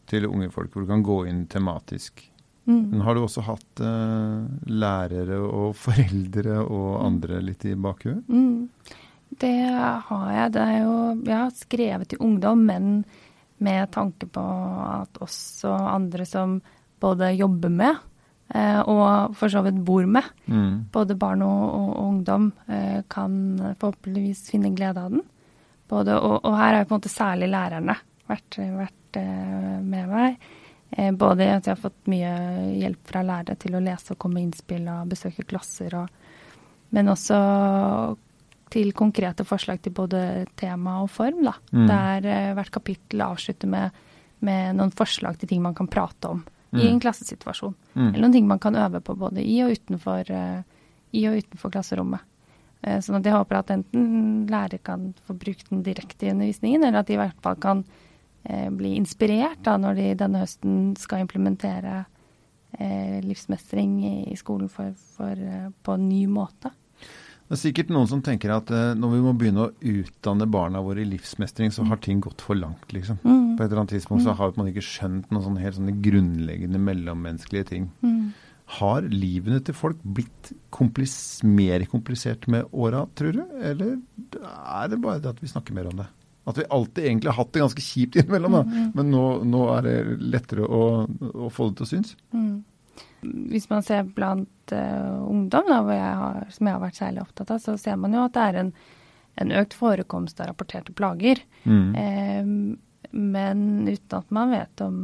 til 0.10 0.27
unge 0.30 0.48
folk, 0.54 0.72
hvor 0.72 0.86
du 0.86 0.89
kan 0.89 1.04
gå 1.04 1.24
inn 1.30 1.42
tematisk. 1.50 2.22
Mm. 2.69 2.86
Men 2.94 3.04
har 3.04 3.18
du 3.18 3.24
også 3.25 3.44
hatt 3.44 3.81
lærere 4.69 5.42
og 5.42 5.74
foreldre 5.77 6.62
og 6.62 7.01
andre 7.04 7.42
litt 7.44 7.65
i 7.68 7.75
bakhuet? 7.75 8.22
Mm. 8.30 8.69
Det 9.39 9.56
har 10.10 10.29
jeg. 10.36 10.51
Det 10.55 10.62
er 10.62 10.77
jo 10.84 10.96
Jeg 11.25 11.38
har 11.38 11.55
skrevet 11.55 12.10
til 12.12 12.22
ungdom, 12.24 12.65
men 12.67 13.05
med 13.60 13.91
tanke 13.91 14.27
på 14.27 14.43
at 14.86 15.19
også 15.19 15.72
andre 15.72 16.25
som 16.27 16.60
både 17.00 17.34
jobber 17.36 17.72
med 17.72 17.98
eh, 18.55 18.79
og 18.79 19.36
for 19.39 19.51
så 19.51 19.63
vidt 19.65 19.81
bor 19.86 20.05
med, 20.08 20.24
mm. 20.46 20.91
både 20.93 21.17
barn 21.19 21.43
og, 21.43 21.63
og, 21.67 21.89
og 21.89 22.05
ungdom, 22.05 22.51
eh, 22.67 23.01
kan 23.12 23.34
forhåpentligvis 23.79 24.46
finne 24.51 24.72
glede 24.75 25.03
av 25.03 25.12
den. 25.15 25.25
Både, 25.89 26.19
og, 26.19 26.39
og, 26.46 26.55
her 26.55 26.77
har 26.77 26.88
på 26.88 26.93
en 26.93 27.01
måte 27.01 27.12
særlig 27.12 27.50
lærerne 27.50 27.96
vært, 28.29 28.60
vært 28.60 29.19
eh, 29.19 29.77
med 29.81 30.10
meg. 30.12 30.50
Eh, 30.91 31.12
både 31.12 31.50
at 31.50 31.67
jeg 31.67 31.75
har 31.75 31.84
fått 31.84 32.10
mye 32.12 32.34
hjelp 32.79 33.12
fra 33.12 33.24
lærere 33.25 33.58
til 33.60 33.77
å 33.77 33.84
lese 33.84 34.13
og 34.13 34.22
komme 34.22 34.39
med 34.39 34.50
innspill 34.50 34.88
og 34.93 35.12
besøke 35.12 35.48
klasser, 35.50 35.96
og, 36.00 36.58
men 36.96 37.12
også 37.12 37.38
til 38.73 38.93
konkrete 38.97 39.45
forslag 39.47 39.81
til 39.83 39.93
både 39.95 40.45
tema 40.59 40.99
og 41.03 41.09
form. 41.13 41.43
Da. 41.45 41.55
Mm. 41.73 41.85
Der 41.89 42.29
uh, 42.29 42.55
hvert 42.57 42.71
kapittel 42.73 43.23
avslutter 43.25 43.69
med, 43.71 44.01
med, 44.45 44.77
noen 44.79 44.93
forslag 44.95 45.39
til 45.39 45.51
ting 45.51 45.63
man 45.65 45.77
kan 45.77 45.89
prate 45.91 46.31
om 46.31 46.43
mm. 46.43 46.81
i 46.81 46.88
en 46.89 47.01
klassesituasjon. 47.03 47.75
Mm. 47.93 48.09
Eller 48.09 48.25
noen 48.25 48.38
ting 48.38 48.49
man 48.49 48.61
kan 48.61 48.77
øve 48.79 49.01
på 49.05 49.17
både 49.19 49.45
i 49.45 49.59
og 49.65 49.73
utenfor, 49.77 50.33
uh, 50.33 50.59
i 51.11 51.25
og 51.29 51.39
utenfor 51.41 51.73
klasserommet. 51.73 52.25
Uh, 52.85 52.99
sånn 53.03 53.19
at 53.19 53.27
jeg 53.27 53.35
håper 53.35 53.59
at 53.59 53.73
enten 53.75 54.45
lærer 54.49 54.81
kan 54.83 55.11
få 55.27 55.35
brukt 55.38 55.71
den 55.73 55.83
direkte 55.85 56.29
i 56.29 56.35
undervisningen, 56.35 56.85
eller 56.85 57.03
at 57.03 57.09
de 57.09 57.17
i 57.17 57.23
hvert 57.23 57.43
fall 57.43 57.59
kan 57.59 57.83
bli 58.49 58.93
inspirert 58.95 59.59
da, 59.65 59.73
når 59.77 59.97
de 59.97 60.03
denne 60.17 60.39
høsten 60.39 60.93
skal 60.97 61.25
implementere 61.25 62.05
livsmestring 63.27 63.97
i, 63.99 64.13
i 64.31 64.38
skolen 64.39 64.71
for, 64.71 64.93
for, 65.17 65.41
på 65.83 65.97
en 65.97 66.05
ny 66.07 66.21
måte. 66.31 66.71
Det 67.50 67.56
er 67.56 67.62
sikkert 67.63 67.89
noen 67.89 68.06
som 68.06 68.20
tenker 68.22 68.51
at 68.53 68.70
uh, 68.70 68.91
når 68.94 69.13
vi 69.15 69.20
må 69.25 69.32
begynne 69.34 69.63
å 69.63 69.72
utdanne 69.89 70.46
barna 70.53 70.84
våre 70.86 71.01
i 71.01 71.08
livsmestring, 71.10 71.72
så 71.74 71.82
har 71.89 71.98
ting 72.03 72.20
gått 72.22 72.44
for 72.46 72.60
langt, 72.60 72.91
liksom. 72.94 73.18
Mm. 73.24 73.56
På 73.58 73.63
et 73.63 73.72
eller 73.72 73.82
annet 73.82 73.96
tidspunkt 73.96 74.22
så 74.22 74.36
mm. 74.36 74.38
har 74.38 74.53
man 74.60 74.70
ikke 74.70 74.86
skjønt 74.86 75.34
noen 75.34 75.46
sånne 75.48 75.63
helt 75.63 75.79
sånne 75.79 75.96
grunnleggende 76.06 76.82
mellommenneskelige 76.84 77.70
ting. 77.72 77.89
Mm. 78.06 78.29
Har 78.77 79.10
livene 79.10 79.63
til 79.65 79.74
folk 79.74 79.98
blitt 80.06 80.51
komplis 80.70 81.18
mer 81.41 81.82
komplisert 81.89 82.46
med 82.53 82.70
åra, 82.70 83.08
tror 83.18 83.39
du? 83.39 83.41
Eller 83.58 83.98
er 84.38 84.94
det 84.94 85.01
bare 85.01 85.24
det 85.24 85.34
at 85.34 85.41
vi 85.41 85.50
snakker 85.50 85.74
mer 85.74 85.89
om 85.89 86.03
det? 86.03 86.06
At 86.50 86.62
vi 86.62 86.70
alltid 86.70 87.06
egentlig 87.06 87.34
har 87.34 87.41
hatt 87.41 87.51
det 87.53 87.65
ganske 87.65 87.84
kjipt 87.84 88.22
innimellom, 88.22 88.60
da. 88.60 88.63
Mm. 88.70 88.91
Men 88.94 89.10
nå, 89.13 89.24
nå, 89.50 89.65
er 89.74 89.89
det 89.89 89.98
lettere 90.22 90.70
å, 90.70 90.84
å, 91.34 91.50
få 91.53 91.72
det 91.72 91.79
til 91.79 91.88
å 91.88 91.89
synes? 91.96 92.13
Mm. 92.29 92.60
Hvis 93.21 93.69
man 93.71 93.83
ser 93.85 94.07
blant 94.15 94.73
uh, 94.73 95.19
ungdom, 95.27 95.67
da, 95.67 95.79
jeg 95.93 96.13
har, 96.21 96.45
som 96.55 96.69
jeg 96.69 96.77
har 96.77 96.83
vært 96.83 96.99
særlig 96.99 97.23
opptatt 97.23 97.51
av, 97.55 97.63
så 97.63 97.75
ser 97.79 97.97
man 97.99 98.15
jo 98.15 98.23
at 98.25 98.35
det 98.38 98.45
er 98.45 98.59
en, 98.61 98.69
en 99.43 99.55
økt 99.59 99.75
forekomst 99.77 100.39
av 100.39 100.51
rapporterte 100.51 100.95
plager. 100.95 101.41
Mm. 101.63 101.89
Eh, 101.99 103.09
men 103.11 103.61
uten 103.88 104.17
at 104.19 104.31
man 104.35 104.51
vet 104.53 104.81
om 104.85 104.97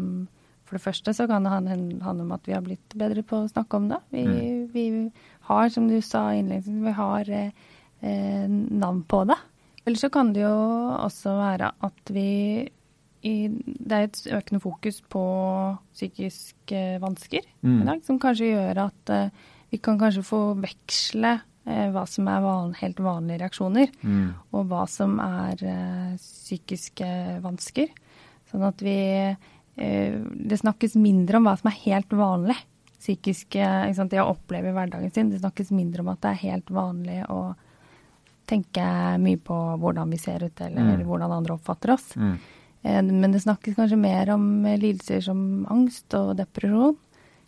For 0.68 0.78
det 0.78 0.84
første 0.84 1.14
så 1.16 1.26
kan 1.30 1.46
det 1.46 1.54
handle 1.54 2.24
om 2.26 2.34
at 2.36 2.48
vi 2.48 2.54
har 2.54 2.64
blitt 2.66 2.94
bedre 2.98 3.22
på 3.26 3.44
å 3.44 3.50
snakke 3.50 3.78
om 3.78 3.88
det. 3.92 4.00
Vi, 4.10 4.24
mm. 4.26 4.62
vi 4.74 4.86
har, 5.50 5.70
som 5.70 5.86
du 5.88 6.00
sa 6.02 6.32
innledningsvis, 6.34 6.82
vi 6.82 6.94
har 6.98 7.30
eh, 7.30 7.68
eh, 8.02 8.48
navn 8.50 9.04
på 9.06 9.24
det. 9.30 9.38
Eller 9.86 10.02
så 10.02 10.10
kan 10.10 10.34
det 10.34 10.42
jo 10.42 10.56
også 10.98 11.36
være 11.38 11.70
at 11.86 12.14
vi 12.14 12.32
i, 13.26 13.34
det 13.66 13.98
er 13.98 14.08
et 14.08 14.22
økende 14.38 14.62
fokus 14.64 15.02
på 15.12 15.24
psykiske 15.96 16.84
vansker 17.02 17.46
mm. 17.66 17.82
i 17.82 17.88
dag, 17.88 18.04
som 18.06 18.22
kanskje 18.22 18.52
gjør 18.52 18.86
at 18.86 19.14
uh, 19.14 19.52
vi 19.74 19.80
kan 19.82 19.98
kanskje 20.02 20.26
forveksle 20.28 21.34
uh, 21.40 21.88
hva 21.96 22.06
som 22.10 22.30
er 22.32 22.46
van, 22.46 22.76
helt 22.82 23.02
vanlige 23.02 23.42
reaksjoner, 23.42 23.92
mm. 24.02 24.30
og 24.54 24.70
hva 24.70 24.86
som 24.92 25.18
er 25.24 25.66
uh, 25.66 26.14
psykiske 26.22 27.10
vansker. 27.46 27.92
Sånn 28.52 28.66
at 28.68 28.86
vi 28.86 28.98
Det 29.76 30.56
snakkes 30.56 30.94
mindre 30.96 31.42
om 31.42 31.50
hva 31.50 31.58
som 31.60 31.68
er 31.68 31.80
helt 31.82 32.14
vanlig. 32.16 32.56
Psykiske, 32.96 33.60
ikke 33.60 33.96
sant, 33.98 34.14
Det 34.14 34.22
å 34.22 34.30
oppleve 34.32 34.70
i 34.70 34.76
hverdagen 34.78 35.12
sin. 35.12 35.28
Det 35.34 35.42
snakkes 35.42 35.74
mindre 35.76 36.00
om 36.06 36.14
at 36.14 36.22
det 36.24 36.30
er 36.30 36.44
helt 36.46 36.72
vanlig 36.72 37.18
å 37.28 37.42
tenke 38.48 38.86
mye 39.20 39.42
på 39.42 39.58
hvordan 39.82 40.14
vi 40.14 40.20
ser 40.22 40.46
ut, 40.46 40.62
eller 40.62 41.02
mm. 41.02 41.04
hvordan 41.10 41.34
andre 41.36 41.58
oppfatter 41.58 41.92
oss. 41.98 42.14
Mm. 42.16 42.38
Eh, 42.86 43.02
men 43.04 43.32
det 43.32 43.42
snakkes 43.42 43.76
kanskje 43.76 43.98
mer 43.98 44.30
om 44.36 44.66
eh, 44.66 44.78
lidelser 44.80 45.24
som 45.26 45.66
angst 45.72 46.14
og 46.18 46.36
depresjon. 46.38 46.96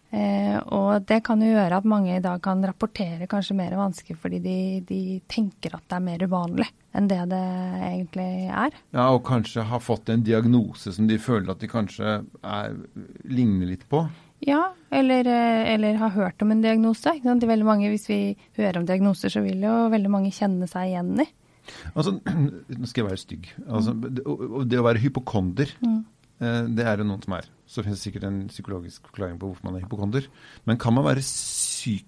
Eh, 0.09 0.55
og 0.71 1.03
det 1.03 1.19
kan 1.27 1.41
jo 1.43 1.51
gjøre 1.51 1.81
at 1.81 1.87
mange 1.87 2.15
i 2.15 2.23
dag 2.23 2.39
kan 2.43 2.63
rapportere 2.63 3.27
kanskje 3.27 3.57
mer 3.59 3.73
vanskelig 3.75 4.15
fordi 4.21 4.37
de, 4.39 4.59
de, 4.87 4.99
tenker 5.27 5.75
at 5.75 5.83
det 5.83 5.97
er 5.97 6.05
mer 6.05 6.23
uvanlig 6.23 6.67
enn 6.95 7.09
det 7.11 7.17
det 7.33 7.41
egentlig 7.89 8.29
er. 8.47 8.77
Ja, 8.95 9.09
og 9.11 9.25
kanskje 9.27 9.67
har 9.67 9.83
fått 9.83 10.09
en 10.09 10.23
diagnose 10.25 10.95
som 10.95 11.09
de 11.11 11.19
føler 11.21 11.51
at 11.51 11.59
de 11.61 11.69
kanskje 11.69 12.21
er, 12.23 12.79
ligner 13.27 13.69
litt 13.73 13.83
på. 13.91 14.05
Ja, 14.47 14.71
eller, 14.93 15.27
eller, 15.27 15.97
har 15.99 16.13
hørt 16.13 16.41
om 16.45 16.53
en 16.53 16.61
diagnose. 16.61 17.15
Mange, 17.25 17.89
hvis 17.89 18.05
vi 18.09 18.19
hører 18.55 18.79
om 18.79 18.85
diagnoser, 18.85 19.33
så 19.33 19.41
vil 19.41 19.65
jo 19.65 19.75
veldig 19.91 20.11
mange 20.13 20.31
kjenne 20.33 20.69
seg 20.69 20.91
igjen 20.91 21.25
i. 21.25 21.27
Altså, 21.93 22.11
Nå 22.79 22.85
skal 22.89 23.01
jeg 23.03 23.09
være 23.09 23.23
stygg. 23.23 23.43
Altså, 23.65 23.91
det, 24.03 24.21
det, 24.69 24.79
å 24.79 24.87
være 24.87 25.03
hypokonder, 25.03 25.69
mm. 25.81 25.99
eh, 26.41 26.63
det 26.77 26.85
er 26.85 26.95
det 27.01 27.07
noen 27.09 27.23
som 27.25 27.33
er. 27.39 27.45
Så 27.67 27.83
finnes 27.83 27.99
det 27.99 28.05
sikkert 28.07 28.25
en 28.29 28.39
psykologisk 28.51 28.99
forklaring 29.11 29.37
på 29.41 29.47
hvorfor 29.49 29.65
man 29.67 29.75
er 29.77 29.83
hypokonder. 29.85 30.23
Men 30.69 30.75
kan 30.81 30.93
man 30.95 31.07
være 31.07 31.23
psykisk 31.25 32.05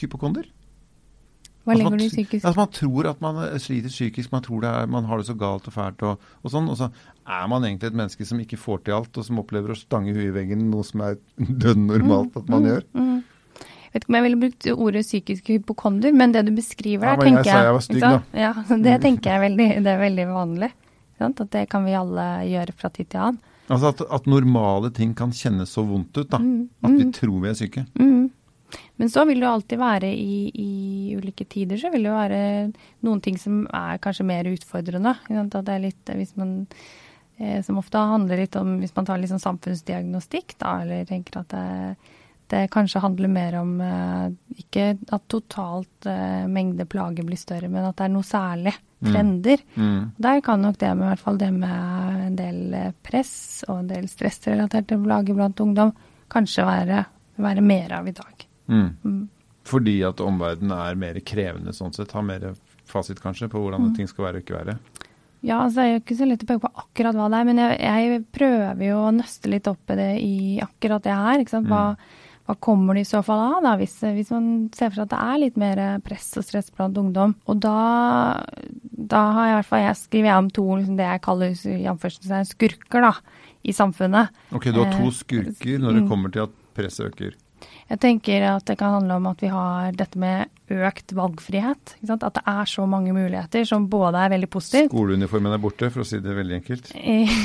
hypokonder? 0.00 0.46
Hva 1.62 1.76
altså, 1.76 1.84
legger 1.84 1.98
du 1.98 2.02
i 2.02 2.10
psykisk? 2.10 2.42
Altså, 2.42 2.58
man 2.58 2.72
tror 2.74 3.02
at 3.12 3.18
man 3.22 3.36
sliter 3.62 3.92
psykisk, 3.92 4.32
man 4.34 4.42
tror 4.42 4.60
er, 4.66 4.86
man 4.90 5.06
har 5.06 5.16
det 5.20 5.28
så 5.28 5.36
galt 5.38 5.68
og 5.70 5.74
fælt 5.76 6.00
og, 6.08 6.14
og, 6.42 6.48
sånn. 6.50 6.66
Og 6.72 6.76
så 6.80 6.86
er 7.22 7.44
man 7.52 7.62
egentlig 7.68 7.88
et 7.92 7.98
menneske 8.00 8.26
som 8.26 8.40
ikke 8.42 8.58
får 8.58 8.78
til 8.82 8.94
alt, 8.96 9.14
og 9.14 9.22
som 9.28 9.38
opplever 9.44 9.70
å 9.70 9.78
stange 9.78 10.10
huet 10.16 10.32
i 10.32 10.34
veggen, 10.34 10.70
noe 10.72 10.84
som 10.86 10.98
er 11.06 11.14
dønn 11.62 11.86
normalt 11.86 12.34
at 12.40 12.50
man 12.50 12.62
mm, 12.64 12.68
gjør. 12.72 12.84
Mm, 12.96 13.06
mm 13.12 13.20
vet 13.92 14.04
ikke 14.04 14.12
om 14.12 14.18
jeg 14.18 14.26
ville 14.26 14.40
brukt 14.40 14.68
ordet 14.72 15.04
psykisk 15.06 15.48
hypokonder, 15.52 16.14
men 16.16 16.34
det 16.34 16.46
du 16.48 16.52
beskriver 16.56 17.12
der, 17.12 17.16
ja, 17.18 17.26
tenker 17.28 17.50
jeg, 17.50 17.64
jeg 17.66 17.76
var 17.76 17.86
stygg, 17.86 18.04
da. 18.04 18.42
Ja, 18.44 18.52
det 18.88 18.98
tenker 19.04 19.30
jeg 19.30 19.38
er 19.38 19.44
veldig, 19.46 19.70
det 19.84 19.94
er 19.94 20.02
veldig 20.02 20.28
vanlig. 20.32 20.70
Sant? 21.22 21.42
At 21.44 21.50
det 21.54 21.66
kan 21.70 21.84
vi 21.86 21.96
alle 21.96 22.28
gjøre 22.48 22.76
fra 22.76 22.90
tid 22.92 23.12
til 23.12 23.24
annen. 23.26 23.42
Altså 23.72 23.92
at, 23.92 24.00
at 24.18 24.28
normale 24.28 24.90
ting 24.92 25.12
kan 25.16 25.32
kjennes 25.32 25.70
så 25.72 25.84
vondt 25.86 26.16
ut, 26.18 26.28
da. 26.32 26.40
Mm, 26.42 26.66
at 26.82 26.96
vi 26.96 27.04
mm. 27.08 27.12
tror 27.16 27.36
vi 27.44 27.50
er 27.52 27.58
syke. 27.58 27.84
Mm. 28.00 28.30
Men 29.00 29.10
så 29.12 29.24
vil 29.28 29.40
det 29.40 29.46
jo 29.46 29.52
alltid 29.52 29.80
være 29.80 30.08
i, 30.14 30.36
i, 30.48 30.72
ulike 31.18 31.44
tider 31.48 31.80
så 31.80 31.90
vil 31.92 32.04
det 32.04 32.10
jo 32.10 32.16
være 32.16 32.42
noen 33.06 33.20
ting 33.24 33.38
som 33.40 33.62
er 33.68 34.00
kanskje 34.02 34.26
mer 34.28 34.48
utfordrende. 34.50 35.14
At 35.28 35.56
det 35.56 35.74
er 35.74 35.84
litt, 35.86 36.12
hvis 36.18 36.34
man, 36.40 36.54
eh, 37.38 37.60
som 37.64 37.80
ofte 37.80 38.00
handler 38.12 38.42
litt 38.44 38.56
om 38.60 38.78
hvis 38.82 38.94
man 38.96 39.08
tar 39.08 39.24
sånn 39.28 39.42
samfunnsdiagnostikk, 39.42 40.56
da, 40.62 40.80
eller 40.84 41.08
tenker 41.08 41.40
at 41.42 41.54
det, 41.54 41.66
det 42.52 42.68
kanskje 42.68 43.00
handler 43.00 43.30
mer 43.32 43.54
om 43.62 43.80
eh, 43.80 44.24
ikke 44.60 44.90
at 45.16 45.22
totalt 45.32 46.08
eh, 46.10 46.44
mengde 46.52 46.84
plager 46.84 47.24
blir 47.24 47.40
større, 47.40 47.70
men 47.72 47.86
at 47.88 47.96
det 47.96 48.04
er 48.04 48.12
noe 48.12 48.26
særlig. 48.28 48.74
Mm. 49.02 49.08
Trender. 49.08 49.62
Mm. 49.74 49.86
Mm. 49.86 50.02
Der 50.26 50.40
kan 50.44 50.62
nok 50.62 50.76
det 50.78 50.90
med, 50.94 51.06
i 51.06 51.08
hvert 51.10 51.22
fall 51.24 51.38
det 51.40 51.48
med 51.56 52.26
en 52.26 52.36
del 52.38 52.76
eh, 52.76 52.90
press 53.02 53.34
og 53.68 53.80
en 53.80 53.88
del 53.90 54.04
stressrelaterte 54.10 55.00
plager 55.00 55.38
blant 55.38 55.64
ungdom 55.64 55.94
kanskje 56.32 56.68
være, 56.68 57.00
være 57.42 57.64
mer 57.64 57.96
av 57.98 58.12
i 58.12 58.16
dag. 58.20 58.46
Mm. 58.68 58.90
mm. 59.00 59.22
Fordi 59.72 59.96
at 60.04 60.20
omverdenen 60.20 60.74
er 60.76 60.96
mer 60.98 61.20
krevende 61.24 61.72
sånn 61.72 61.94
sett? 61.94 62.12
Har 62.12 62.24
mer 62.26 62.50
fasit 62.90 63.20
kanskje 63.22 63.48
på 63.48 63.62
hvordan 63.62 63.88
mm. 63.88 63.92
ting 63.96 64.08
skal 64.10 64.28
være 64.28 64.40
og 64.40 64.44
ikke 64.44 64.58
være? 64.58 64.78
Ja, 65.42 65.62
altså 65.64 65.80
det 65.80 65.84
er 65.84 65.92
jo 65.92 66.00
ikke 66.02 66.16
så 66.18 66.26
lett 66.28 66.42
å 66.44 66.48
peke 66.50 66.62
på 66.66 66.76
akkurat 66.82 67.16
hva 67.16 67.28
det 67.32 67.38
er, 67.38 67.46
men 67.48 67.60
jeg, 67.62 67.78
jeg 67.82 68.24
prøver 68.34 68.84
jo 68.86 68.98
å 69.06 69.14
nøste 69.14 69.50
litt 69.50 69.70
opp 69.70 69.94
i 69.94 69.96
det 69.98 70.10
i 70.20 70.34
akkurat 70.62 71.06
det 71.06 71.16
her. 71.16 71.42
ikke 71.42 71.54
sant, 71.56 71.70
hva 71.70 71.86
hva 72.48 72.56
kommer 72.58 72.98
det 72.98 73.04
i 73.04 73.08
så 73.08 73.20
fall 73.22 73.38
av, 73.38 73.58
da, 73.62 73.74
hvis, 73.78 73.94
hvis, 74.02 74.32
man 74.34 74.46
ser 74.74 74.90
for 74.90 74.98
seg 74.98 75.04
at 75.06 75.12
det 75.12 75.20
er 75.22 75.40
litt 75.44 75.60
mer 75.60 75.82
press 76.02 76.32
og 76.40 76.46
stress 76.46 76.72
blant 76.74 76.98
ungdom? 76.98 77.36
Og 77.46 77.60
da, 77.62 77.76
da 78.90 79.22
har 79.36 79.46
jeg 79.46 79.52
i 79.52 79.58
hvert 79.60 79.70
fall 79.70 79.84
jeg 79.84 80.00
skriver 80.00 80.30
jeg 80.30 80.42
om 80.42 80.50
to 80.58 80.66
liksom 80.72 80.98
det 80.98 81.06
jeg 81.06 81.22
kaller 81.28 82.42
skurker 82.50 83.06
da, 83.06 83.12
i 83.62 83.74
samfunnet. 83.76 84.42
Ok, 84.50 84.72
du 84.74 84.82
har 84.82 84.90
to 84.96 85.06
eh, 85.06 85.16
skurker 85.20 85.78
når 85.78 85.98
det 85.98 86.04
mm. 86.04 86.10
kommer 86.10 86.34
til 86.34 86.48
at 86.48 86.58
presset 86.74 87.12
øker? 87.12 87.38
Jeg 87.92 88.00
tenker 88.00 88.44
at 88.48 88.64
det 88.68 88.78
kan 88.80 88.94
handle 88.96 89.18
om 89.20 89.28
at 89.28 89.42
vi 89.42 89.50
har 89.52 89.92
dette 89.96 90.18
med 90.20 90.48
økt 90.72 91.12
valgfrihet. 91.16 91.94
At 92.08 92.24
det 92.24 92.42
er 92.48 92.70
så 92.70 92.86
mange 92.88 93.12
muligheter 93.14 93.66
som 93.68 93.88
både 93.92 94.22
er 94.22 94.32
veldig 94.32 94.48
positivt 94.52 94.92
Skoleuniformen 94.92 95.52
er 95.52 95.60
borte, 95.62 95.90
for 95.92 96.04
å 96.04 96.08
si 96.08 96.20
det 96.24 96.36
veldig 96.36 96.58
enkelt. 96.60 96.90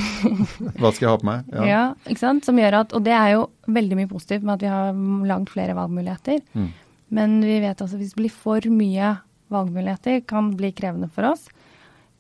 Hva 0.79 0.93
skal 0.95 1.03
jeg 1.07 1.11
ha 1.11 1.19
på 1.19 1.29
meg? 1.29 1.51
Ja. 1.51 1.67
ja, 1.67 1.83
ikke 2.07 2.23
sant. 2.23 2.47
Som 2.47 2.61
gjør 2.61 2.81
at, 2.83 2.95
og 2.95 3.03
det 3.05 3.15
er 3.17 3.35
jo 3.35 3.47
veldig 3.75 3.99
mye 3.99 4.11
positivt 4.11 4.47
med 4.47 4.57
at 4.57 4.65
vi 4.65 4.71
har 4.71 5.03
langt 5.33 5.51
flere 5.53 5.75
valgmuligheter. 5.77 6.41
Mm. 6.55 6.71
Men 7.17 7.37
vi 7.43 7.59
vet 7.63 7.75
altså 7.75 7.95
at 7.95 8.03
hvis 8.03 8.15
det 8.15 8.21
blir 8.21 8.35
for 8.35 8.71
mye 8.71 9.15
valgmuligheter, 9.53 10.21
kan 10.27 10.51
bli 10.59 10.73
krevende 10.75 11.11
for 11.13 11.29
oss. 11.29 11.47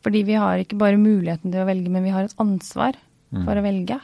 Fordi 0.05 0.23
vi 0.27 0.37
har 0.39 0.61
ikke 0.61 0.79
bare 0.79 0.99
muligheten 0.99 1.51
til 1.51 1.63
å 1.63 1.67
velge, 1.67 1.91
men 1.91 2.05
vi 2.05 2.13
har 2.13 2.27
et 2.27 2.39
ansvar 2.39 2.95
mm. 3.33 3.43
for 3.43 3.59
å 3.59 3.63
velge. 3.65 3.99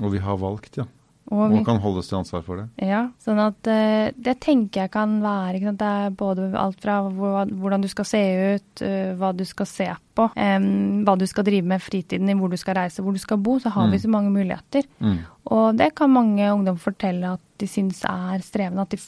Og 0.00 0.14
vi 0.14 0.22
har 0.24 0.38
valgt, 0.40 0.78
ja. 0.80 0.86
Og, 1.30 1.52
og 1.54 1.62
kan 1.64 1.78
holdes 1.80 2.08
til 2.10 2.18
ansvar 2.18 2.42
for 2.44 2.58
det. 2.58 2.64
Ja, 2.82 3.04
sånn 3.22 3.38
at 3.40 3.68
uh, 3.70 4.08
det 4.18 4.34
tenker 4.42 4.84
jeg 4.84 4.92
kan 4.92 5.20
være 5.22 5.58
ikke 5.58 5.70
sant? 5.70 5.82
Det 5.82 5.90
er 6.02 6.16
både 6.18 6.48
alt 6.58 6.80
fra 6.82 6.96
hvordan 7.06 7.84
du 7.84 7.88
skal 7.92 8.08
se 8.08 8.22
ut, 8.56 8.82
uh, 8.82 9.12
hva 9.20 9.30
du 9.36 9.44
skal 9.48 9.68
se 9.70 9.86
på, 10.18 10.26
um, 10.34 10.66
hva 11.06 11.14
du 11.20 11.24
skal 11.30 11.46
drive 11.46 11.68
med 11.72 11.84
fritiden 11.84 12.28
din, 12.28 12.40
hvor 12.42 12.52
du 12.52 12.58
skal 12.60 12.80
reise, 12.80 13.04
hvor 13.04 13.14
du 13.14 13.22
skal 13.22 13.40
bo, 13.40 13.58
så 13.62 13.72
har 13.72 13.88
mm. 13.88 13.94
vi 13.94 14.02
så 14.02 14.12
mange 14.12 14.34
muligheter. 14.34 14.88
Mm. 14.98 15.20
Og 15.56 15.78
det 15.78 15.92
kan 15.98 16.12
mange 16.12 16.50
ungdom 16.52 16.80
fortelle 16.82 17.36
at 17.36 17.46
de 17.62 17.70
syns 17.70 18.02
er 18.08 18.42
strevende, 18.42 18.82
at 18.82 18.96
de, 18.96 19.00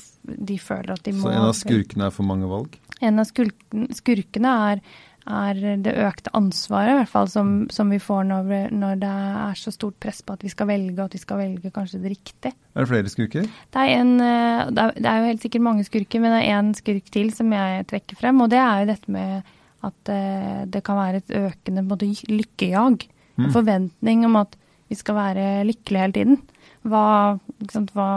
de, 0.52 0.58
føler 0.62 0.94
at 0.94 1.02
de 1.04 1.16
må 1.16 1.26
Så 1.26 1.34
en 1.34 1.48
av 1.48 1.56
skurkene 1.58 2.08
er 2.08 2.14
for 2.14 2.26
mange 2.28 2.48
valg? 2.50 2.78
En 3.02 3.18
av 3.20 3.26
skurkene 3.26 4.54
er 4.70 4.84
er 5.24 5.60
det 5.80 5.94
økte 6.04 6.32
ansvaret 6.36 6.92
i 6.92 6.96
hvert 6.98 7.08
fall 7.08 7.28
som, 7.32 7.52
som 7.72 7.88
vi 7.92 7.98
får 8.02 8.26
når, 8.28 8.50
når, 8.76 8.98
det 9.00 9.10
er 9.10 9.56
så 9.56 9.72
stort 9.72 9.96
press 10.02 10.20
på 10.20 10.36
at 10.36 10.44
vi 10.44 10.52
skal 10.52 10.68
velge, 10.68 10.96
og 10.98 11.06
at 11.06 11.16
vi 11.16 11.20
skal 11.22 11.40
velge 11.40 11.70
kanskje 11.72 12.00
det 12.02 12.12
riktige. 12.12 12.52
Er 12.74 12.84
det 12.84 12.90
flere 12.90 13.12
skurker? 13.12 13.46
Det 13.48 13.84
er, 13.84 13.92
en, 14.02 14.12
eh, 14.20 14.64
det 14.74 15.08
er 15.08 15.22
jo 15.22 15.30
helt 15.30 15.46
sikkert 15.46 15.64
mange 15.64 15.86
skurker, 15.88 16.20
men 16.20 16.34
det 16.34 16.42
er 16.42 16.58
én 16.58 16.72
skurk 16.76 17.08
til 17.14 17.32
som 17.36 17.52
jeg 17.56 17.86
trekker 17.88 18.20
frem. 18.20 18.42
Og 18.44 18.52
det 18.52 18.60
er 18.60 18.82
jo 18.82 18.90
dette 18.92 19.14
med 19.16 19.54
at 19.84 20.12
eh, 20.12 20.60
det 20.74 20.84
kan 20.84 21.00
være 21.00 21.22
et 21.22 21.34
økende 21.40 21.86
måte, 21.86 22.10
lykkejag. 22.28 23.06
Mm. 23.34 23.46
En 23.46 23.54
forventning 23.54 24.26
om 24.28 24.36
at 24.42 24.58
vi 24.92 24.98
skal 24.98 25.16
være 25.16 25.46
lykkelige 25.70 26.04
hele 26.04 26.16
tiden. 26.18 26.42
Hva, 26.84 27.06
hva, 27.72 28.10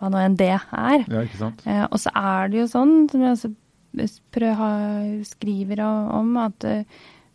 hva 0.00 0.10
nå 0.10 0.24
enn 0.24 0.38
det 0.40 0.50
er. 0.58 1.06
Ja? 1.06 1.22
Eh, 1.22 1.84
og 1.86 2.02
så 2.02 2.10
er 2.10 2.50
det 2.50 2.64
jo 2.64 2.66
sånn, 2.74 2.96
som 3.12 3.22
jeg 3.22 3.36
også 3.36 3.52
skriver 3.96 5.80
om 5.84 6.36
at 6.36 6.64
eh, 6.64 6.84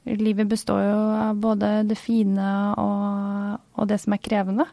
livet 0.03 0.47
består 0.47 0.83
jo 0.83 0.99
av 1.15 1.39
både 1.41 1.71
det 1.89 1.97
fine 1.99 2.51
og, 2.79 3.57
og, 3.77 3.87
det 3.89 3.99
som 4.01 4.15
er 4.15 4.23
krevende. 4.23 4.67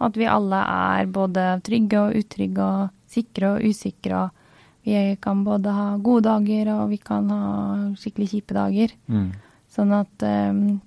Og 0.00 0.08
at 0.08 0.16
vi 0.20 0.28
alle 0.28 0.60
er 0.64 1.10
både 1.12 1.46
trygge 1.66 2.00
og 2.00 2.16
utrygge 2.16 2.64
og 2.64 3.10
sikre 3.10 3.54
og 3.56 3.64
usikre. 3.68 4.24
og 4.24 4.86
Vi 4.86 5.16
kan 5.20 5.44
både 5.44 5.74
ha 5.76 5.88
gode 6.00 6.24
dager 6.28 6.72
og 6.76 6.88
vi 6.94 7.00
kan 7.02 7.28
ha 7.30 7.40
skikkelig 8.00 8.30
kjipe 8.32 8.56
dager. 8.56 8.94
Mm. 9.12 9.32
Sånn 9.70 9.92
at 9.94 10.24
um, 10.24 10.80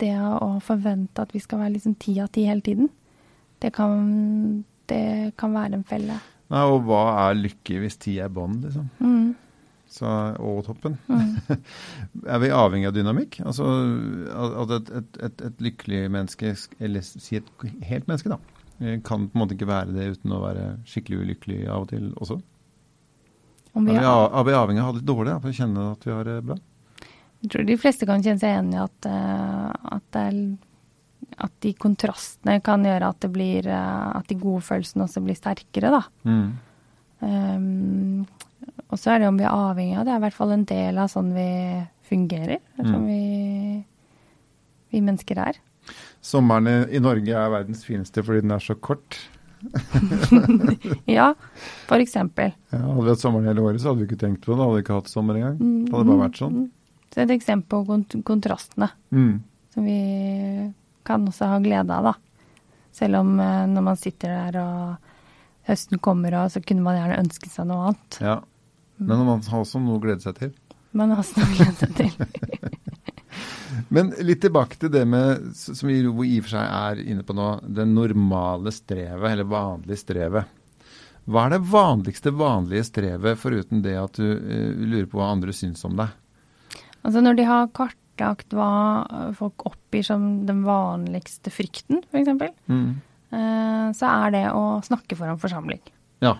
det 0.00 0.14
å 0.20 0.58
forvente 0.64 1.24
at 1.24 1.32
vi 1.34 1.40
skal 1.42 1.64
være 1.64 1.78
liksom 1.78 1.96
ti 2.00 2.18
av 2.20 2.28
ti 2.32 2.44
hele 2.46 2.64
tiden, 2.64 2.90
det 3.60 3.72
kan, 3.76 4.62
det 4.88 5.32
kan 5.40 5.56
være 5.56 5.80
en 5.80 5.88
felle. 5.88 6.20
Nei, 6.50 6.62
og 6.66 6.84
hva 6.86 7.02
er 7.26 7.40
lykke 7.40 7.80
hvis 7.82 7.98
ti 8.00 8.18
er 8.20 8.30
bånd, 8.32 8.64
liksom? 8.66 8.86
Mm 9.00 9.32
og 9.98 10.62
toppen. 10.68 10.94
Mm. 11.10 11.58
er 12.34 12.40
vi 12.42 12.52
avhengig 12.54 12.88
av 12.88 12.94
dynamikk? 12.94 13.40
Altså 13.42 13.66
at 14.30 14.76
et, 14.78 14.94
et, 15.00 15.20
et, 15.26 15.44
et, 15.48 15.66
lykkelig 15.66 16.06
menneske, 16.14 16.54
eller 16.78 17.04
si 17.04 17.40
et 17.40 17.52
helt 17.88 18.06
menneske, 18.06 18.30
da, 18.32 18.38
Eh, 18.80 19.00
Kan 19.00 19.28
på 19.28 19.38
en 19.38 19.44
måte 19.44 19.56
ikke 19.56 19.68
være 19.68 19.92
det 19.94 20.08
uten 20.16 20.32
å 20.32 20.40
være 20.42 20.64
skikkelig 20.88 21.20
ulykkelig 21.24 21.60
av 21.68 21.84
og 21.84 21.92
til 21.92 22.08
også? 22.16 22.40
Om 23.76 23.86
Er 23.86 23.92
vi 23.92 23.98
vi, 23.98 24.06
av, 24.08 24.24
er 24.40 24.48
vi 24.48 24.56
avhengig 24.56 24.80
av 24.80 24.86
å 24.86 24.88
ha 24.88 24.94
det 24.94 25.02
litt 25.02 25.10
dårlig 25.10 25.30
da, 25.30 25.38
for 25.42 25.52
å 25.52 25.58
kjenne 25.60 25.84
at 25.92 26.06
vi 26.06 26.14
har 26.16 26.26
det 26.26 26.38
bra? 26.48 26.56
Jeg 27.40 27.52
tror 27.52 27.68
de 27.68 27.76
fleste 27.80 28.08
kan 28.08 28.24
kjenne 28.24 28.42
seg 28.42 28.56
enig 28.56 28.76
i 28.76 28.82
at, 28.82 29.08
eh, 29.08 29.68
at, 29.96 30.18
er, 30.20 30.40
at 31.46 31.54
de 31.64 31.74
kontrastene 31.76 32.56
kan 32.64 32.84
gjøre 32.88 33.12
at 33.12 33.22
det 33.22 33.30
blir 33.36 33.68
eh, 33.68 34.08
At 34.16 34.32
de 34.32 34.40
gode 34.40 34.64
følelsene 34.66 35.06
også 35.06 35.22
blir 35.24 35.38
sterkere, 35.38 35.92
da. 35.94 36.02
Mm. 36.24 36.50
Um, 37.20 38.26
og 38.90 38.98
så 38.98 39.12
er 39.14 39.18
det 39.22 39.28
om 39.28 39.36
vi 39.38 39.44
er 39.44 39.54
avhengig 39.54 39.96
av 39.98 40.04
det. 40.04 40.12
er 40.12 40.18
i 40.20 40.24
hvert 40.26 40.34
fall 40.36 40.52
en 40.52 40.64
del 40.64 40.98
av 40.98 41.08
sånn 41.12 41.32
vi 41.34 41.48
fungerer. 42.10 42.58
Som 42.76 43.02
Mm. 43.02 43.06
vi, 43.06 43.84
vi 44.92 45.00
mennesker 45.00 45.38
er. 45.38 45.58
Sommeren 46.20 46.66
i, 46.90 46.98
Norge 47.00 47.30
er 47.32 47.50
verdens 47.50 47.84
fineste 47.86 48.22
fordi 48.22 48.40
den 48.42 48.50
er 48.52 48.58
så 48.62 48.74
kort. 48.74 49.18
Ja, 51.06 51.34
for 51.88 52.00
eksempel. 52.00 52.52
Ja, 52.72 52.78
hadde 52.80 53.02
vi 53.04 53.10
hatt 53.12 53.20
sommeren 53.22 53.46
hele 53.50 53.60
året, 53.64 53.80
så 53.82 53.90
hadde 53.92 54.02
vi 54.04 54.08
ikke 54.08 54.20
tenkt 54.20 54.44
på 54.46 54.54
det. 54.54 54.60
Hadde 54.62 54.76
vi 54.78 54.82
ikke 54.84 54.98
hatt 55.00 55.10
sommer 55.12 55.36
engang. 55.38 55.56
Mm, 55.60 55.84
Det 55.86 55.94
hadde 55.94 56.08
bare 56.10 56.22
vært 56.28 56.40
sånn. 56.40 56.54
mm. 56.56 56.70
Så 57.10 57.22
et 57.24 57.30
eksempel 57.34 57.68
på 57.68 57.86
kont 57.88 58.14
kontrastene 58.24 58.90
Mm. 59.12 59.40
som 59.74 59.84
vi 59.84 60.72
kan 61.04 61.26
også 61.26 61.48
ha 61.48 61.58
glede 61.58 61.90
av, 61.90 62.04
da. 62.04 62.14
Selv 62.92 63.16
om 63.20 63.40
eh, 63.40 63.66
når 63.66 63.82
man 63.82 63.96
sitter 63.96 64.28
der 64.52 64.60
og 64.60 64.96
høsten 65.66 65.98
kommer, 66.00 66.34
og 66.44 66.50
så 66.50 66.62
kunne 66.64 66.82
man 66.82 66.96
gjerne 66.96 67.18
ønske 67.24 67.48
seg 67.50 67.66
noe 67.66 67.88
annet. 67.90 68.20
Ja. 68.20 68.40
Men 69.00 69.24
man 69.26 69.42
har 69.42 69.62
også 69.62 69.80
noe 69.82 69.98
å 69.98 70.02
glede 70.02 70.24
seg 70.24 70.36
til. 70.36 70.54
Man 70.96 71.12
har 71.12 71.22
også 71.22 71.40
noe 71.40 71.50
å 71.50 71.58
glede 71.58 71.78
seg 71.80 71.96
til. 71.96 72.80
Men 73.94 74.12
litt 74.22 74.42
tilbake 74.42 74.78
til 74.78 74.90
det 74.92 75.02
med, 75.08 75.50
som 75.56 75.88
vi 75.88 76.00
i 76.00 76.06
og 76.06 76.20
for 76.44 76.52
seg 76.52 76.66
er 76.66 77.02
inne 77.02 77.24
på 77.26 77.34
nå, 77.34 77.48
det 77.66 77.86
normale 77.88 78.72
strevet, 78.74 79.26
eller 79.32 79.48
vanlige 79.50 80.02
strevet. 80.02 80.56
Hva 81.30 81.46
er 81.46 81.54
det 81.54 81.60
vanligste 81.70 82.32
vanlige 82.34 82.86
strevet, 82.88 83.38
foruten 83.38 83.82
det 83.84 83.96
at 83.98 84.18
du 84.18 84.26
uh, 84.26 84.82
lurer 84.82 85.08
på 85.10 85.20
hva 85.20 85.30
andre 85.34 85.54
syns 85.54 85.84
om 85.86 85.96
deg? 85.98 86.10
Altså 87.06 87.22
når 87.24 87.38
de 87.38 87.46
har 87.48 87.70
kartlagt 87.76 88.56
hva 88.56 88.70
folk 89.38 89.64
oppgir 89.70 90.04
som 90.06 90.26
den 90.48 90.64
vanligste 90.66 91.52
frykten, 91.54 92.04
f.eks., 92.10 92.34
Mm. 92.70 92.98
Uh, 93.30 93.92
så 93.94 94.08
er 94.10 94.32
det 94.34 94.46
å 94.50 94.80
snakke 94.82 95.14
foran 95.14 95.38
forsamling. 95.38 95.78
Ja. 96.18 96.32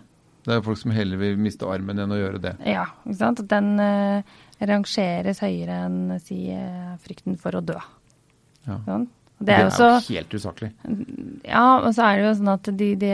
Det 0.47 0.55
er 0.57 0.63
folk 0.65 0.79
som 0.81 0.91
heller 0.97 1.17
vil 1.21 1.37
miste 1.37 1.67
armen 1.69 1.99
enn 2.01 2.11
å 2.13 2.19
gjøre 2.21 2.41
det. 2.41 2.55
Ja, 2.67 2.87
ikke 3.07 3.19
sant. 3.21 3.41
At 3.45 3.49
Den 3.53 3.75
eh, 3.81 4.23
rangeres 4.61 5.41
høyere 5.45 5.83
enn 5.87 6.19
si, 6.25 6.47
eh, 6.51 6.95
frykten 7.05 7.37
for 7.41 7.53
å 7.59 7.61
dø. 7.65 7.77
Ja. 8.67 8.79
Sånn. 8.87 9.09
Det 9.41 9.55
er 9.57 9.63
jo 9.65 9.71
så 9.73 9.87
jo 9.89 10.17
helt 10.19 10.35
usaklig. 10.37 10.69
Ja, 11.49 11.63
og 11.81 11.95
så 11.97 12.05
er 12.05 12.19
det 12.19 12.25
jo 12.27 12.33
sånn 12.37 12.51
at 12.53 12.69
de, 12.77 12.89
de, 13.01 13.13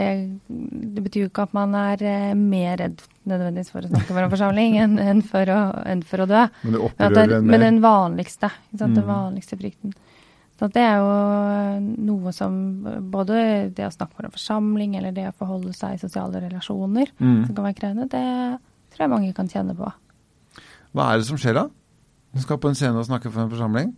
det 0.96 1.04
betyr 1.04 1.20
jo 1.22 1.28
ikke 1.30 1.44
at 1.46 1.52
man 1.54 1.74
er 1.78 2.02
eh, 2.02 2.32
mer 2.34 2.80
redd 2.80 3.04
nødvendigvis 3.30 3.70
for 3.70 3.86
å 3.86 3.90
snakke 3.92 4.10
foran 4.16 4.32
forsamling 4.32 4.74
enn 4.82 4.96
enn 4.98 5.22
for, 5.26 5.46
å- 5.54 5.84
enn 5.86 6.02
for 6.06 6.24
å 6.24 6.26
dø. 6.30 6.42
Men 6.64 6.74
det 6.74 6.82
opprører 6.88 7.22
en 7.22 7.36
en 7.36 7.46
men 7.46 7.54
mer. 7.54 7.64
den 7.68 7.78
vanligste, 7.84 8.50
ikke 8.72 8.78
sant? 8.82 8.94
den 8.98 9.04
Mm. 9.06 9.12
vanligste 9.12 9.58
frykten. 9.60 9.94
Så 10.56 10.70
det 10.72 10.80
er 10.80 10.96
jo 11.02 11.10
noe 12.06 12.32
som 12.32 12.54
både 13.12 13.68
det 13.76 13.84
å 13.84 13.92
snakke 13.92 14.16
foran 14.16 14.32
forsamling 14.32 14.94
eller 14.96 15.12
det 15.12 15.26
å 15.28 15.34
forholde 15.36 15.74
seg 15.76 15.96
i 15.96 16.00
sosiale 16.00 16.40
relasjoner 16.40 17.12
Mm. 17.20 17.46
som 17.46 17.54
kan 17.54 17.66
være 17.66 17.76
krevende, 17.80 18.08
det 18.08 18.24
tror 18.94 19.04
jeg 19.04 19.12
mange 19.12 19.34
kan 19.36 19.48
kjenne 19.48 19.76
på. 19.76 19.90
Hva 20.96 21.12
er 21.12 21.20
det 21.20 21.26
som 21.28 21.36
skjer 21.36 21.58
da? 21.58 21.66
Du 22.32 22.40
skal 22.40 22.58
på 22.58 22.68
en 22.68 22.74
scene 22.78 22.96
og 22.96 23.04
snakke 23.04 23.30
for 23.30 23.42
en 23.44 23.52
forsamling. 23.52 23.94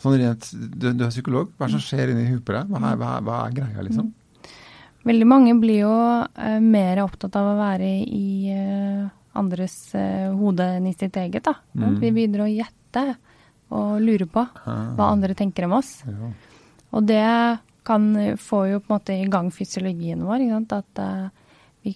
Sånn 0.00 0.16
rent, 0.18 0.48
du, 0.52 0.92
du 0.92 1.04
er 1.04 1.12
psykolog. 1.12 1.52
Hva 1.56 1.66
er 1.66 1.72
det 1.72 1.76
som 1.76 1.84
skjer 1.84 2.12
inni 2.12 2.26
huet 2.32 2.44
på 2.44 2.56
deg? 2.56 2.70
Hva 2.72 2.80
er, 2.90 2.96
hva, 3.00 3.10
hva 3.24 3.36
er 3.44 3.58
greia, 3.60 3.84
liksom? 3.84 4.08
Veldig 5.04 5.28
mange 5.28 5.52
blir 5.60 5.82
jo 5.84 5.92
uh, 5.92 6.60
mer 6.64 7.02
opptatt 7.04 7.36
av 7.36 7.50
å 7.52 7.58
være 7.60 7.90
i 8.08 8.54
uh, 8.56 9.04
andres 9.36 9.76
uh, 9.92 10.32
hode 10.32 10.64
enn 10.78 10.88
i 10.88 10.94
sitt 10.96 11.16
eget. 11.20 11.44
da. 11.44 11.58
Mm. 11.76 11.98
Vi 12.00 12.10
begynner 12.16 12.46
å 12.46 12.48
gjette 12.48 13.04
og 13.74 14.00
lurer 14.02 14.28
på 14.30 14.44
hva 14.64 15.10
andre 15.10 15.34
tenker 15.34 15.66
om 15.66 15.78
oss. 15.80 15.96
Ja. 16.06 16.32
Og 16.94 17.06
det 17.08 17.24
kan 17.84 18.36
få 18.40 18.66
jo 18.70 18.80
på 18.80 18.92
en 18.92 18.96
måte 18.96 19.16
i 19.18 19.28
gang 19.28 19.50
fysiologien 19.52 20.24
vår. 20.24 20.44
Ikke 20.44 20.58
sant? 20.58 20.76
At 20.78 21.02
eh, 21.04 21.24
vi, 21.84 21.94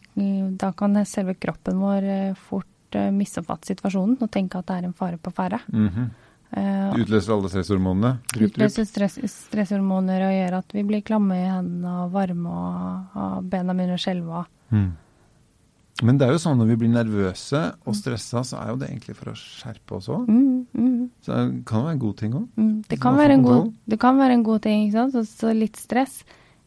da 0.60 0.72
kan 0.76 0.98
selve 1.08 1.36
kroppen 1.40 1.80
vår 1.80 2.08
eh, 2.12 2.40
fort 2.48 2.98
eh, 2.98 3.10
misoppfatte 3.14 3.72
situasjonen 3.72 4.18
og 4.20 4.32
tenke 4.34 4.60
at 4.60 4.68
det 4.68 4.78
er 4.78 4.88
en 4.88 4.96
fare 4.96 5.16
på 5.16 5.32
ferde. 5.32 5.60
Mm 5.72 5.88
-hmm. 5.88 6.08
Utløser 6.48 7.32
alle 7.32 7.48
stresshormonene. 7.48 8.18
Drypp. 8.34 8.50
utløser 8.50 8.84
stress, 8.84 9.18
stresshormoner 9.24 10.22
og 10.28 10.32
gjør 10.32 10.58
at 10.58 10.74
vi 10.74 10.82
blir 10.82 11.02
klamme 11.02 11.36
i 11.36 11.48
hendene 11.48 12.04
og 12.04 12.12
varme 12.12 12.48
og, 12.48 13.04
og 13.14 13.44
bena 13.44 13.74
begynner 13.74 13.94
å 13.94 14.04
skjelve. 14.04 14.44
Mm. 14.70 14.92
Men 16.06 16.18
det 16.18 16.28
er 16.28 16.34
jo 16.36 16.40
sånn 16.42 16.60
når 16.60 16.68
vi 16.72 16.76
blir 16.84 16.90
nervøse 16.92 17.60
og 17.88 17.96
stressa, 17.98 18.44
så 18.46 18.60
er 18.60 18.68
jo 18.70 18.76
det 18.78 18.90
egentlig 18.92 19.16
for 19.18 19.32
å 19.32 19.38
skjerpe 19.38 19.96
oss 19.98 20.06
òg. 20.14 20.28
Mm, 20.30 20.66
mm, 20.78 21.00
Så 21.26 21.34
det 21.34 21.64
kan 21.66 21.86
være 21.86 21.96
en 21.96 22.02
god 22.04 22.16
ting 22.20 22.36
òg. 22.38 22.44
mm. 22.54 22.74
Det, 22.82 22.90
det 22.94 23.00
kan 23.02 24.20
være 24.20 24.36
en 24.38 24.44
god 24.46 24.62
ting. 24.62 24.92
Så, 24.94 25.24
så 25.26 25.54
litt 25.56 25.80
stress 25.80 26.20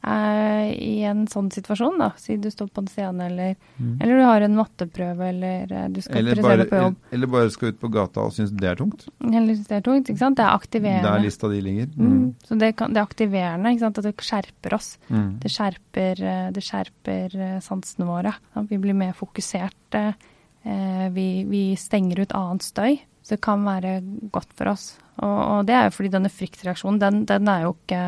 eh, 0.08 0.72
i 0.74 1.02
en 1.08 1.26
sånn 1.30 1.50
situasjon, 1.54 2.00
da. 2.02 2.12
Si 2.20 2.38
du 2.42 2.50
står 2.52 2.72
på 2.74 2.84
en 2.84 2.90
scene, 2.92 3.28
eller, 3.28 3.56
eller 3.78 4.14
du 4.18 4.24
har 4.26 4.46
en 4.46 4.58
matteprøve, 4.58 5.28
eller 5.30 5.74
eh, 5.76 5.88
du 5.94 6.02
skal 6.02 6.22
Eller 6.22 6.42
bare, 6.42 6.66
på 6.70 6.82
jobb. 6.82 6.98
eller 7.12 7.32
bare 7.36 7.54
skal 7.54 7.74
ut 7.74 7.80
på 7.82 7.92
gata 7.94 8.26
og 8.26 8.34
synes 8.36 8.54
det 8.58 8.72
er 8.72 8.80
tungt. 8.80 9.08
Eller 9.24 9.52
hvis 9.52 9.68
det 9.70 9.78
er 9.80 9.86
tungt, 9.86 10.10
ikke 10.10 10.24
sant. 10.24 10.40
Det 10.40 10.48
er 10.48 10.56
aktiverende. 10.56 11.12
Der 11.12 11.26
lista 11.26 11.52
di 11.52 11.62
ligger. 11.62 11.94
Mm. 11.98 12.26
Så 12.48 12.58
det, 12.62 12.74
kan, 12.80 12.94
det 12.94 13.02
er 13.02 13.10
aktiverende, 13.10 13.76
ikke 13.76 13.86
sant. 13.86 14.02
At 14.02 14.10
det 14.10 14.28
skjerper 14.32 14.78
oss. 14.80 14.92
Mm. 15.12 15.30
Det 15.44 15.54
skjerper, 15.54 16.26
eh, 16.34 16.50
det 16.56 16.66
skjerper 16.66 17.38
eh, 17.38 17.62
sansene 17.66 18.10
våre. 18.10 18.36
Vi 18.70 18.82
blir 18.82 18.98
mer 18.98 19.16
fokuserte. 19.18 20.12
Vi, 20.62 21.30
vi 21.50 21.62
stenger 21.74 22.20
ut 22.22 22.36
annet 22.38 22.62
støy. 22.62 23.00
Så 23.26 23.34
det 23.34 23.42
kan 23.42 23.64
være 23.66 23.96
godt 24.34 24.52
for 24.54 24.70
oss. 24.70 24.92
Og, 25.22 25.40
og 25.40 25.66
det 25.66 25.74
er 25.74 25.88
jo 25.88 25.96
fordi 25.96 26.12
denne 26.14 26.30
fryktreaksjonen, 26.30 27.00
den, 27.02 27.24
den 27.30 27.50
er 27.50 27.66
jo 27.66 27.74
ikke 27.74 28.04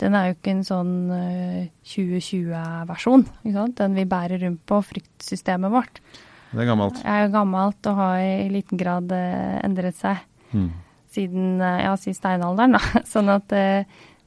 den 0.00 0.16
er 0.16 0.30
jo 0.30 0.34
ikke 0.38 0.52
en 0.56 0.64
sånn 0.66 0.92
eh, 1.14 1.68
2020-versjon. 1.86 3.24
ikke 3.44 3.54
sant? 3.56 3.76
Den 3.80 3.96
vi 3.98 4.04
bærer 4.08 4.40
rundt 4.44 4.62
på, 4.68 4.80
fryktsystemet 4.90 5.72
vårt, 5.72 6.00
Det 6.50 6.64
er 6.64 6.66
gammelt. 6.72 6.96
Det 6.98 7.06
er 7.06 7.26
jo 7.26 7.32
gammelt 7.36 7.86
og 7.86 7.98
har 8.00 8.18
i 8.24 8.48
liten 8.50 8.78
grad 8.80 9.12
eh, 9.14 9.60
endret 9.66 9.96
seg 10.00 10.26
Mm. 10.50 10.70
siden 11.14 11.60
eh, 11.62 11.84
ja, 11.84 11.92
si 11.96 12.10
steinalderen. 12.10 12.72
Da. 12.74 12.80
Sånn 13.12 13.28
at 13.30 13.52
eh, 13.54 13.84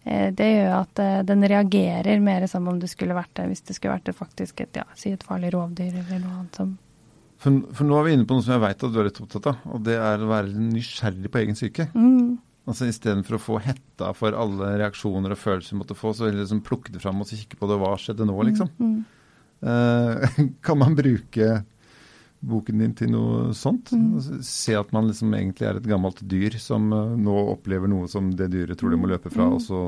eh, 0.07 0.29
det 0.31 0.45
gjør 0.53 0.69
at 0.77 1.01
eh, 1.03 1.17
den 1.27 1.43
reagerer 1.51 2.21
mer 2.23 2.45
som 2.47 2.69
om 2.71 2.77
det 2.79 2.87
skulle 2.93 3.17
vært 3.17 3.33
det, 3.35 3.49
hvis 3.51 3.65
det 3.67 3.75
skulle 3.75 3.97
vært 3.97 4.05
det 4.07 4.15
faktisk 4.15 4.61
et, 4.63 4.79
ja, 4.79 4.85
si 4.95 5.11
et 5.11 5.25
farlig 5.27 5.51
rovdyr 5.51 5.91
eller 5.91 6.21
noe 6.23 6.37
annet 6.37 6.55
som 6.61 6.71
For, 7.43 7.59
for 7.75 7.83
nå 7.89 7.97
er 7.99 8.07
vi 8.07 8.13
inne 8.15 8.23
på 8.29 8.37
noe 8.37 8.45
som 8.45 8.53
jeg 8.55 8.63
veit 8.63 8.83
at 8.87 8.93
du 8.95 9.01
er 9.01 9.09
litt 9.09 9.19
opptatt 9.19 9.49
av, 9.51 9.57
og 9.67 9.83
det 9.83 9.97
er 9.99 10.23
å 10.23 10.29
være 10.31 10.55
nysgjerrig 10.71 11.31
på 11.33 11.41
egen 11.43 11.57
psyke. 11.59 11.89
mm, 11.91 12.37
Altså 12.67 12.87
Istedenfor 12.87 13.35
å 13.35 13.41
få 13.43 13.57
hetta 13.65 14.13
for 14.15 14.31
alle 14.39 14.69
reaksjoner 14.79 15.33
og 15.35 15.39
følelser 15.41 15.75
du 15.75 15.81
måtte 15.81 15.97
få, 15.99 16.13
så 16.15 16.29
liksom 16.31 16.61
plukke 16.63 16.93
det 16.95 17.01
fram 17.03 17.19
og 17.19 17.27
så 17.27 17.35
kikke 17.35 17.57
på 17.59 17.67
det. 17.67 17.75
Hva 17.81 17.93
skjedde 17.99 18.29
nå, 18.29 18.37
liksom? 18.51 18.71
mm, 18.79 18.95
Uh, 19.63 20.19
kan 20.65 20.75
man 20.75 20.91
bruke 20.91 21.61
boken 22.43 22.81
din 22.83 22.93
til 22.99 23.13
noe 23.13 23.53
sånt? 23.55 23.93
Mm. 23.95 24.09
Altså, 24.17 24.39
Se 24.43 24.73
at 24.75 24.89
man 24.91 25.07
liksom 25.07 25.31
egentlig 25.37 25.69
er 25.69 25.77
et 25.79 25.87
gammelt 25.87 26.19
dyr 26.27 26.57
som 26.59 26.89
uh, 26.91 27.13
nå 27.15 27.35
opplever 27.53 27.87
noe 27.87 28.09
som 28.11 28.27
det 28.35 28.49
dyret 28.51 28.75
tror 28.81 28.91
det 28.91 28.99
må 28.99 29.07
løpe 29.07 29.31
fra, 29.31 29.45
Mm. 29.47 29.53
og 29.55 29.61
så 29.63 29.79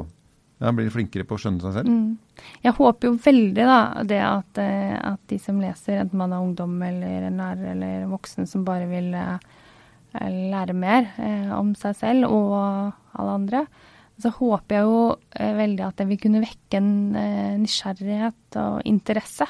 ja, 0.63 0.71
blir 0.71 0.87
flinkere 0.95 1.25
på 1.27 1.35
å 1.35 1.41
skjønne 1.43 1.59
seg 1.65 1.73
selv. 1.75 1.91
mm. 1.91 2.45
Jeg 2.63 2.73
håper 2.77 3.09
jo 3.09 3.17
veldig 3.25 3.65
da, 3.67 3.79
det 4.07 4.21
at, 4.23 4.57
eh, 4.63 4.95
at 5.11 5.19
de 5.27 5.37
som 5.43 5.59
leser, 5.59 5.99
enten 6.05 6.17
man 6.23 6.31
er 6.31 6.39
ungdom 6.47 6.77
eller 6.87 7.27
en 7.27 7.37
lærer 7.43 7.73
eller 7.73 8.07
voksen 8.15 8.47
som 8.47 8.63
bare 8.63 8.87
vil 8.87 9.11
eh, 9.13 9.35
lære 10.23 10.75
mer 10.77 11.11
eh, 11.21 11.51
om 11.55 11.73
seg 11.77 11.95
selv 11.99 12.29
og 12.31 12.55
alle 13.15 13.35
andre, 13.39 13.65
så 14.21 14.31
håper 14.31 14.77
jeg 14.77 14.87
jo 14.87 14.99
eh, 15.35 15.53
veldig 15.57 15.83
at 15.89 15.97
det 15.99 16.07
vil 16.07 16.21
kunne 16.23 16.43
vekke 16.43 16.79
en 16.79 16.93
eh, 17.19 17.57
nysgjerrighet 17.59 18.59
og 18.61 18.79
interesse. 18.87 19.47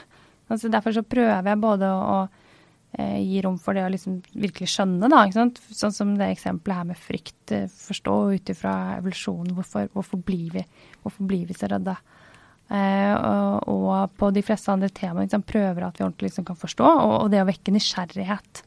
Altså 0.50 0.70
derfor 0.74 0.94
så 0.96 1.06
prøver 1.06 1.52
jeg 1.52 1.62
både 1.62 1.90
å, 1.90 2.18
eh, 2.98 3.20
gi 3.22 3.44
rom 3.46 3.60
for 3.62 3.78
det 3.78 3.86
å 3.86 3.92
liksom 3.94 4.20
virkelig 4.34 4.72
skjønne, 4.74 5.10
da. 5.10 5.24
Sånn 5.70 5.94
som 5.94 6.16
det 6.18 6.32
eksempelet 6.34 6.82
her 6.82 6.90
med 6.92 7.02
frykt. 7.02 7.52
eh, 7.54 7.70
Forstå 7.70 8.18
ut 8.34 8.54
ifra 8.54 8.76
evolusjonen 8.98 9.54
hvorfor, 9.58 9.90
hvorfor, 9.94 10.22
blir 10.26 10.50
vi, 10.58 10.66
hvorfor 11.04 11.30
blir 11.30 11.46
vi 11.46 11.58
så 11.58 11.70
redde. 11.70 11.98
Eh, 12.66 13.14
og, 13.14 13.68
og 13.70 14.16
på 14.18 14.32
de 14.34 14.42
fleste 14.42 14.74
andre 14.74 14.90
temaer 14.90 15.28
liksom, 15.28 15.46
prøver 15.46 15.86
at 15.86 16.00
vi 16.00 16.06
ordentlig 16.08 16.32
liksom, 16.32 16.46
kan 16.48 16.58
forstå, 16.58 16.86
og, 16.86 17.14
og 17.24 17.34
det 17.34 17.44
å 17.44 17.50
vekke 17.50 17.74
nysgjerrighet. 17.76 18.66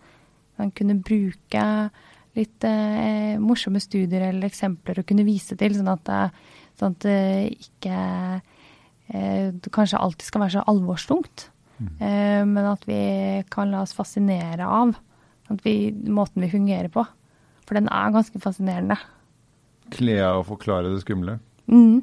Man 0.59 0.71
kunne 0.75 0.97
bruke 1.03 1.64
litt 2.38 2.64
eh, 2.66 3.38
morsomme 3.42 3.81
studier 3.83 4.29
eller 4.29 4.47
eksempler 4.49 5.01
å 5.01 5.07
kunne 5.07 5.25
vise 5.27 5.57
til, 5.59 5.75
sånn 5.75 5.90
at, 5.90 6.05
det- 6.07 6.79
sånn 6.79 6.94
at 6.94 7.07
det 7.07 7.59
ikke 7.66 7.99
eh, 9.11 9.51
det 9.55 9.73
kanskje 9.75 9.99
alltid 10.03 10.29
skal 10.29 10.42
være 10.44 10.57
så 10.59 10.64
alvorstungt. 10.71 11.49
Eh, 12.03 12.42
men 12.44 12.64
at 12.66 12.83
vi 12.90 12.99
kan 13.55 13.71
la 13.71 13.85
oss 13.87 13.94
fascinere 13.94 14.66
av 14.66 14.97
at 15.49 15.62
vi, 15.64 15.92
måten 16.11 16.42
vi 16.42 16.51
fungerer 16.53 16.90
på. 16.92 17.05
For 17.68 17.79
den 17.79 17.88
er 17.92 18.11
ganske 18.14 18.40
fascinerende. 18.42 18.97
Kle 19.94 20.18
av 20.27 20.42
og 20.42 20.49
forklare 20.51 20.90
det 20.92 21.03
skumle. 21.05 21.38
Mm, 21.71 22.03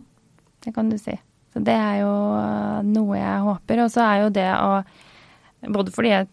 det 0.66 0.74
kan 0.74 0.90
du 0.90 0.98
si. 0.98 1.14
Så 1.54 1.62
det 1.64 1.76
er 1.76 2.00
jo 2.04 2.14
eh, 2.40 2.80
noe 2.88 3.20
jeg 3.20 3.44
håper. 3.46 3.84
Og 3.86 3.92
så 3.94 4.04
er 4.08 4.24
jo 4.24 4.32
det 4.36 4.48
å 4.58 4.72
Både 5.74 5.94
fordi 5.94 6.12
jeg 6.12 6.28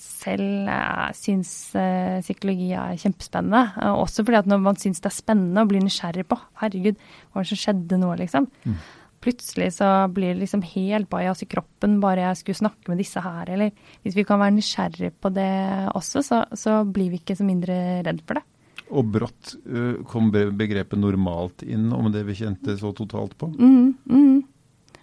selv 0.00 0.68
uh, 0.68 1.08
syns 1.16 1.50
uh, 1.76 2.20
psykologi 2.24 2.70
er 2.76 2.98
kjempespennende, 3.00 3.64
og 3.88 4.04
også 4.04 4.24
fordi 4.26 4.40
at 4.40 4.50
når 4.50 4.62
man 4.64 4.78
syns 4.80 5.02
det 5.04 5.10
er 5.10 5.16
spennende 5.18 5.64
og 5.64 5.72
blir 5.72 5.84
nysgjerrig 5.84 6.26
på 6.28 6.38
Herregud, 6.62 7.00
hva 7.28 7.40
var 7.40 7.46
det 7.46 7.52
som 7.52 7.62
skjedde 7.64 8.00
nå, 8.00 8.12
liksom? 8.22 8.48
Mm. 8.64 8.78
Plutselig 9.24 9.72
så 9.74 9.88
blir 10.14 10.34
det 10.34 10.44
liksom 10.44 10.62
helt 10.62 11.08
bajas 11.10 11.42
i 11.42 11.48
kroppen 11.50 11.96
bare 12.02 12.28
jeg 12.28 12.38
skulle 12.42 12.60
snakke 12.60 12.92
med 12.92 13.00
disse 13.02 13.22
her, 13.24 13.50
eller 13.50 13.72
hvis 14.04 14.18
vi 14.18 14.24
kan 14.28 14.38
være 14.40 14.54
nysgjerrig 14.58 15.10
på 15.18 15.32
det 15.34 15.50
også, 15.98 16.22
så, 16.22 16.44
så 16.54 16.82
blir 16.86 17.10
vi 17.12 17.18
ikke 17.22 17.36
så 17.38 17.46
mindre 17.46 17.80
redd 18.06 18.22
for 18.28 18.38
det. 18.38 18.46
Og 18.88 19.10
brått 19.18 19.56
uh, 19.68 19.98
kom 20.08 20.30
begrepet 20.32 21.00
normalt 21.00 21.66
inn, 21.66 21.90
om 21.92 22.08
det 22.14 22.22
vi 22.28 22.38
kjente 22.38 22.78
så 22.78 22.94
totalt 22.96 23.34
på? 23.36 23.50
Mm, 23.58 23.90
mm. 24.06 24.38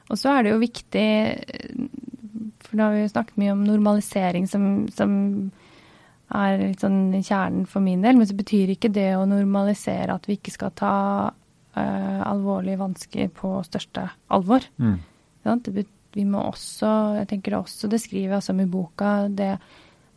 Og 0.10 0.20
så 0.22 0.36
er 0.36 0.46
det 0.46 0.54
jo 0.54 0.62
viktig, 0.62 1.08
for 2.76 2.82
da 2.82 2.90
har 2.90 2.98
vi 2.98 3.06
jo 3.06 3.14
snakket 3.14 3.40
mye 3.40 3.54
om 3.56 3.64
normalisering 3.64 4.50
som, 4.52 4.68
som 4.92 5.14
er 6.36 6.60
litt 6.60 6.84
sånn 6.84 7.16
kjernen 7.24 7.66
for 7.70 7.86
min 7.86 8.04
del, 8.04 8.18
men 8.20 8.28
så 8.28 8.36
betyr 8.36 8.74
ikke 8.74 8.92
det 8.92 9.14
å 9.16 9.28
normalisere 9.30 10.12
at 10.12 10.28
vi 10.28 10.36
ikke 10.36 10.52
skal 10.52 10.74
ta 10.76 10.96
uh, 11.32 12.22
alvorlige 12.28 12.82
vansker 12.82 13.32
på 13.38 13.54
største 13.68 14.10
alvor. 14.34 14.66
Mm. 14.76 14.98
Ja, 15.48 15.56
det, 15.56 15.86
vi 16.18 16.28
må 16.28 16.44
også, 16.50 16.92
jeg 17.22 17.30
tenker 17.32 17.56
det 17.56 17.62
også, 17.62 17.92
det 17.92 18.02
skriver 18.04 18.34
jeg 18.34 18.42
også 18.42 18.56
om 18.56 18.64
i 18.66 18.70
boka, 18.76 19.16
det 19.30 19.56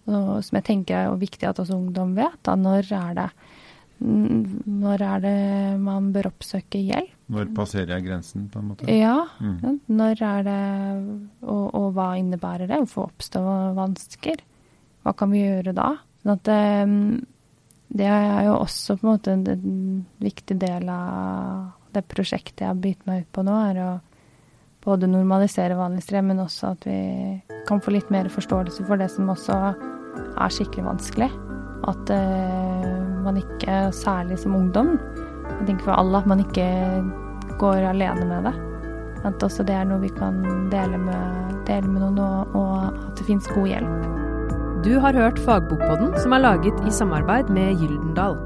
som 0.08 0.56
jeg 0.56 0.64
tenker 0.64 0.96
er 0.96 1.16
viktig 1.20 1.44
at 1.44 1.58
også 1.60 1.76
ungdom 1.76 2.14
vet, 2.16 2.38
da 2.46 2.54
når 2.56 2.86
er 2.96 3.16
det 3.18 3.26
når 3.98 5.02
er 5.02 5.22
det 5.24 5.38
man 5.82 6.12
bør 6.14 6.30
oppsøke 6.30 6.80
hjelp? 6.80 7.14
Når 7.28 7.48
passerer 7.56 7.96
jeg 7.96 8.06
grensen, 8.06 8.46
på 8.48 8.60
en 8.60 8.68
måte? 8.70 8.86
Ja. 8.94 9.26
Mm. 9.42 9.80
Når 9.90 10.22
er 10.24 10.44
det 10.46 10.60
og, 11.42 11.64
og, 11.74 11.88
hva 11.96 12.12
innebærer 12.16 12.70
det? 12.70 12.78
Hvorfor 12.84 13.10
oppstår 13.10 13.74
vansker? 13.76 14.40
Hva 15.04 15.14
kan 15.18 15.32
vi 15.34 15.42
gjøre 15.42 15.74
da? 15.76 15.90
Sånn 16.22 16.34
at 16.34 16.44
det, 16.48 16.60
ehm, 16.78 17.18
det 17.98 18.08
er 18.08 18.46
jo 18.48 18.54
også 18.58 18.96
på 18.98 19.06
en 19.06 19.10
måte 19.12 19.34
en, 19.34 19.44
en, 19.50 20.06
viktig 20.22 20.56
del 20.60 20.88
av 20.92 21.74
det 21.96 22.04
prosjektet 22.08 22.64
jeg 22.64 22.70
har 22.70 22.80
bitt 22.80 23.04
meg 23.08 23.24
ut 23.24 23.30
på 23.34 23.44
nå, 23.46 23.58
er 23.70 23.82
å 23.82 23.90
både 24.84 25.08
normalisere 25.10 25.76
vanlig 25.76 26.04
strem, 26.06 26.30
men 26.30 26.42
også 26.44 26.72
at 26.72 26.86
vi 26.88 26.98
kan 27.68 27.82
få 27.84 27.92
litt 27.92 28.12
mer 28.14 28.30
forståelse 28.32 28.86
for 28.88 29.00
det 29.00 29.10
som 29.12 29.28
også 29.32 29.56
er 29.68 30.54
skikkelig 30.54 30.86
vanskelig. 30.86 31.28
At 31.88 32.12
uh, 32.12 32.97
man 33.28 33.40
ikke, 33.40 33.88
særlig 33.94 34.38
som 34.40 34.56
ungdom, 34.56 34.96
jeg 35.48 35.68
tenker 35.68 35.88
for 35.88 35.98
alle, 35.98 36.20
at 36.20 36.28
man 36.30 36.42
ikke 36.44 36.68
går 37.60 37.88
alene 37.90 38.26
med 38.28 38.48
det. 38.48 38.54
At 39.26 39.42
også 39.42 39.64
det 39.66 39.74
er 39.74 39.86
noe 39.88 40.02
vi 40.02 40.10
kan 40.14 40.40
dele 40.72 41.00
med, 41.02 41.54
dele 41.66 41.90
med 41.90 42.04
noen, 42.04 42.20
og, 42.54 42.92
at 42.92 43.18
det 43.18 43.26
fins 43.26 43.48
god 43.50 43.66
hjelp. 43.66 44.08
Du 44.86 44.92
har 45.02 45.16
hørt 45.16 45.40
Fagbokpodden, 45.42 46.14
som 46.22 46.36
er 46.36 46.44
laget 46.44 46.86
i 46.86 46.94
samarbeid 46.94 47.50
med 47.50 47.80
Gyldendal. 47.80 48.38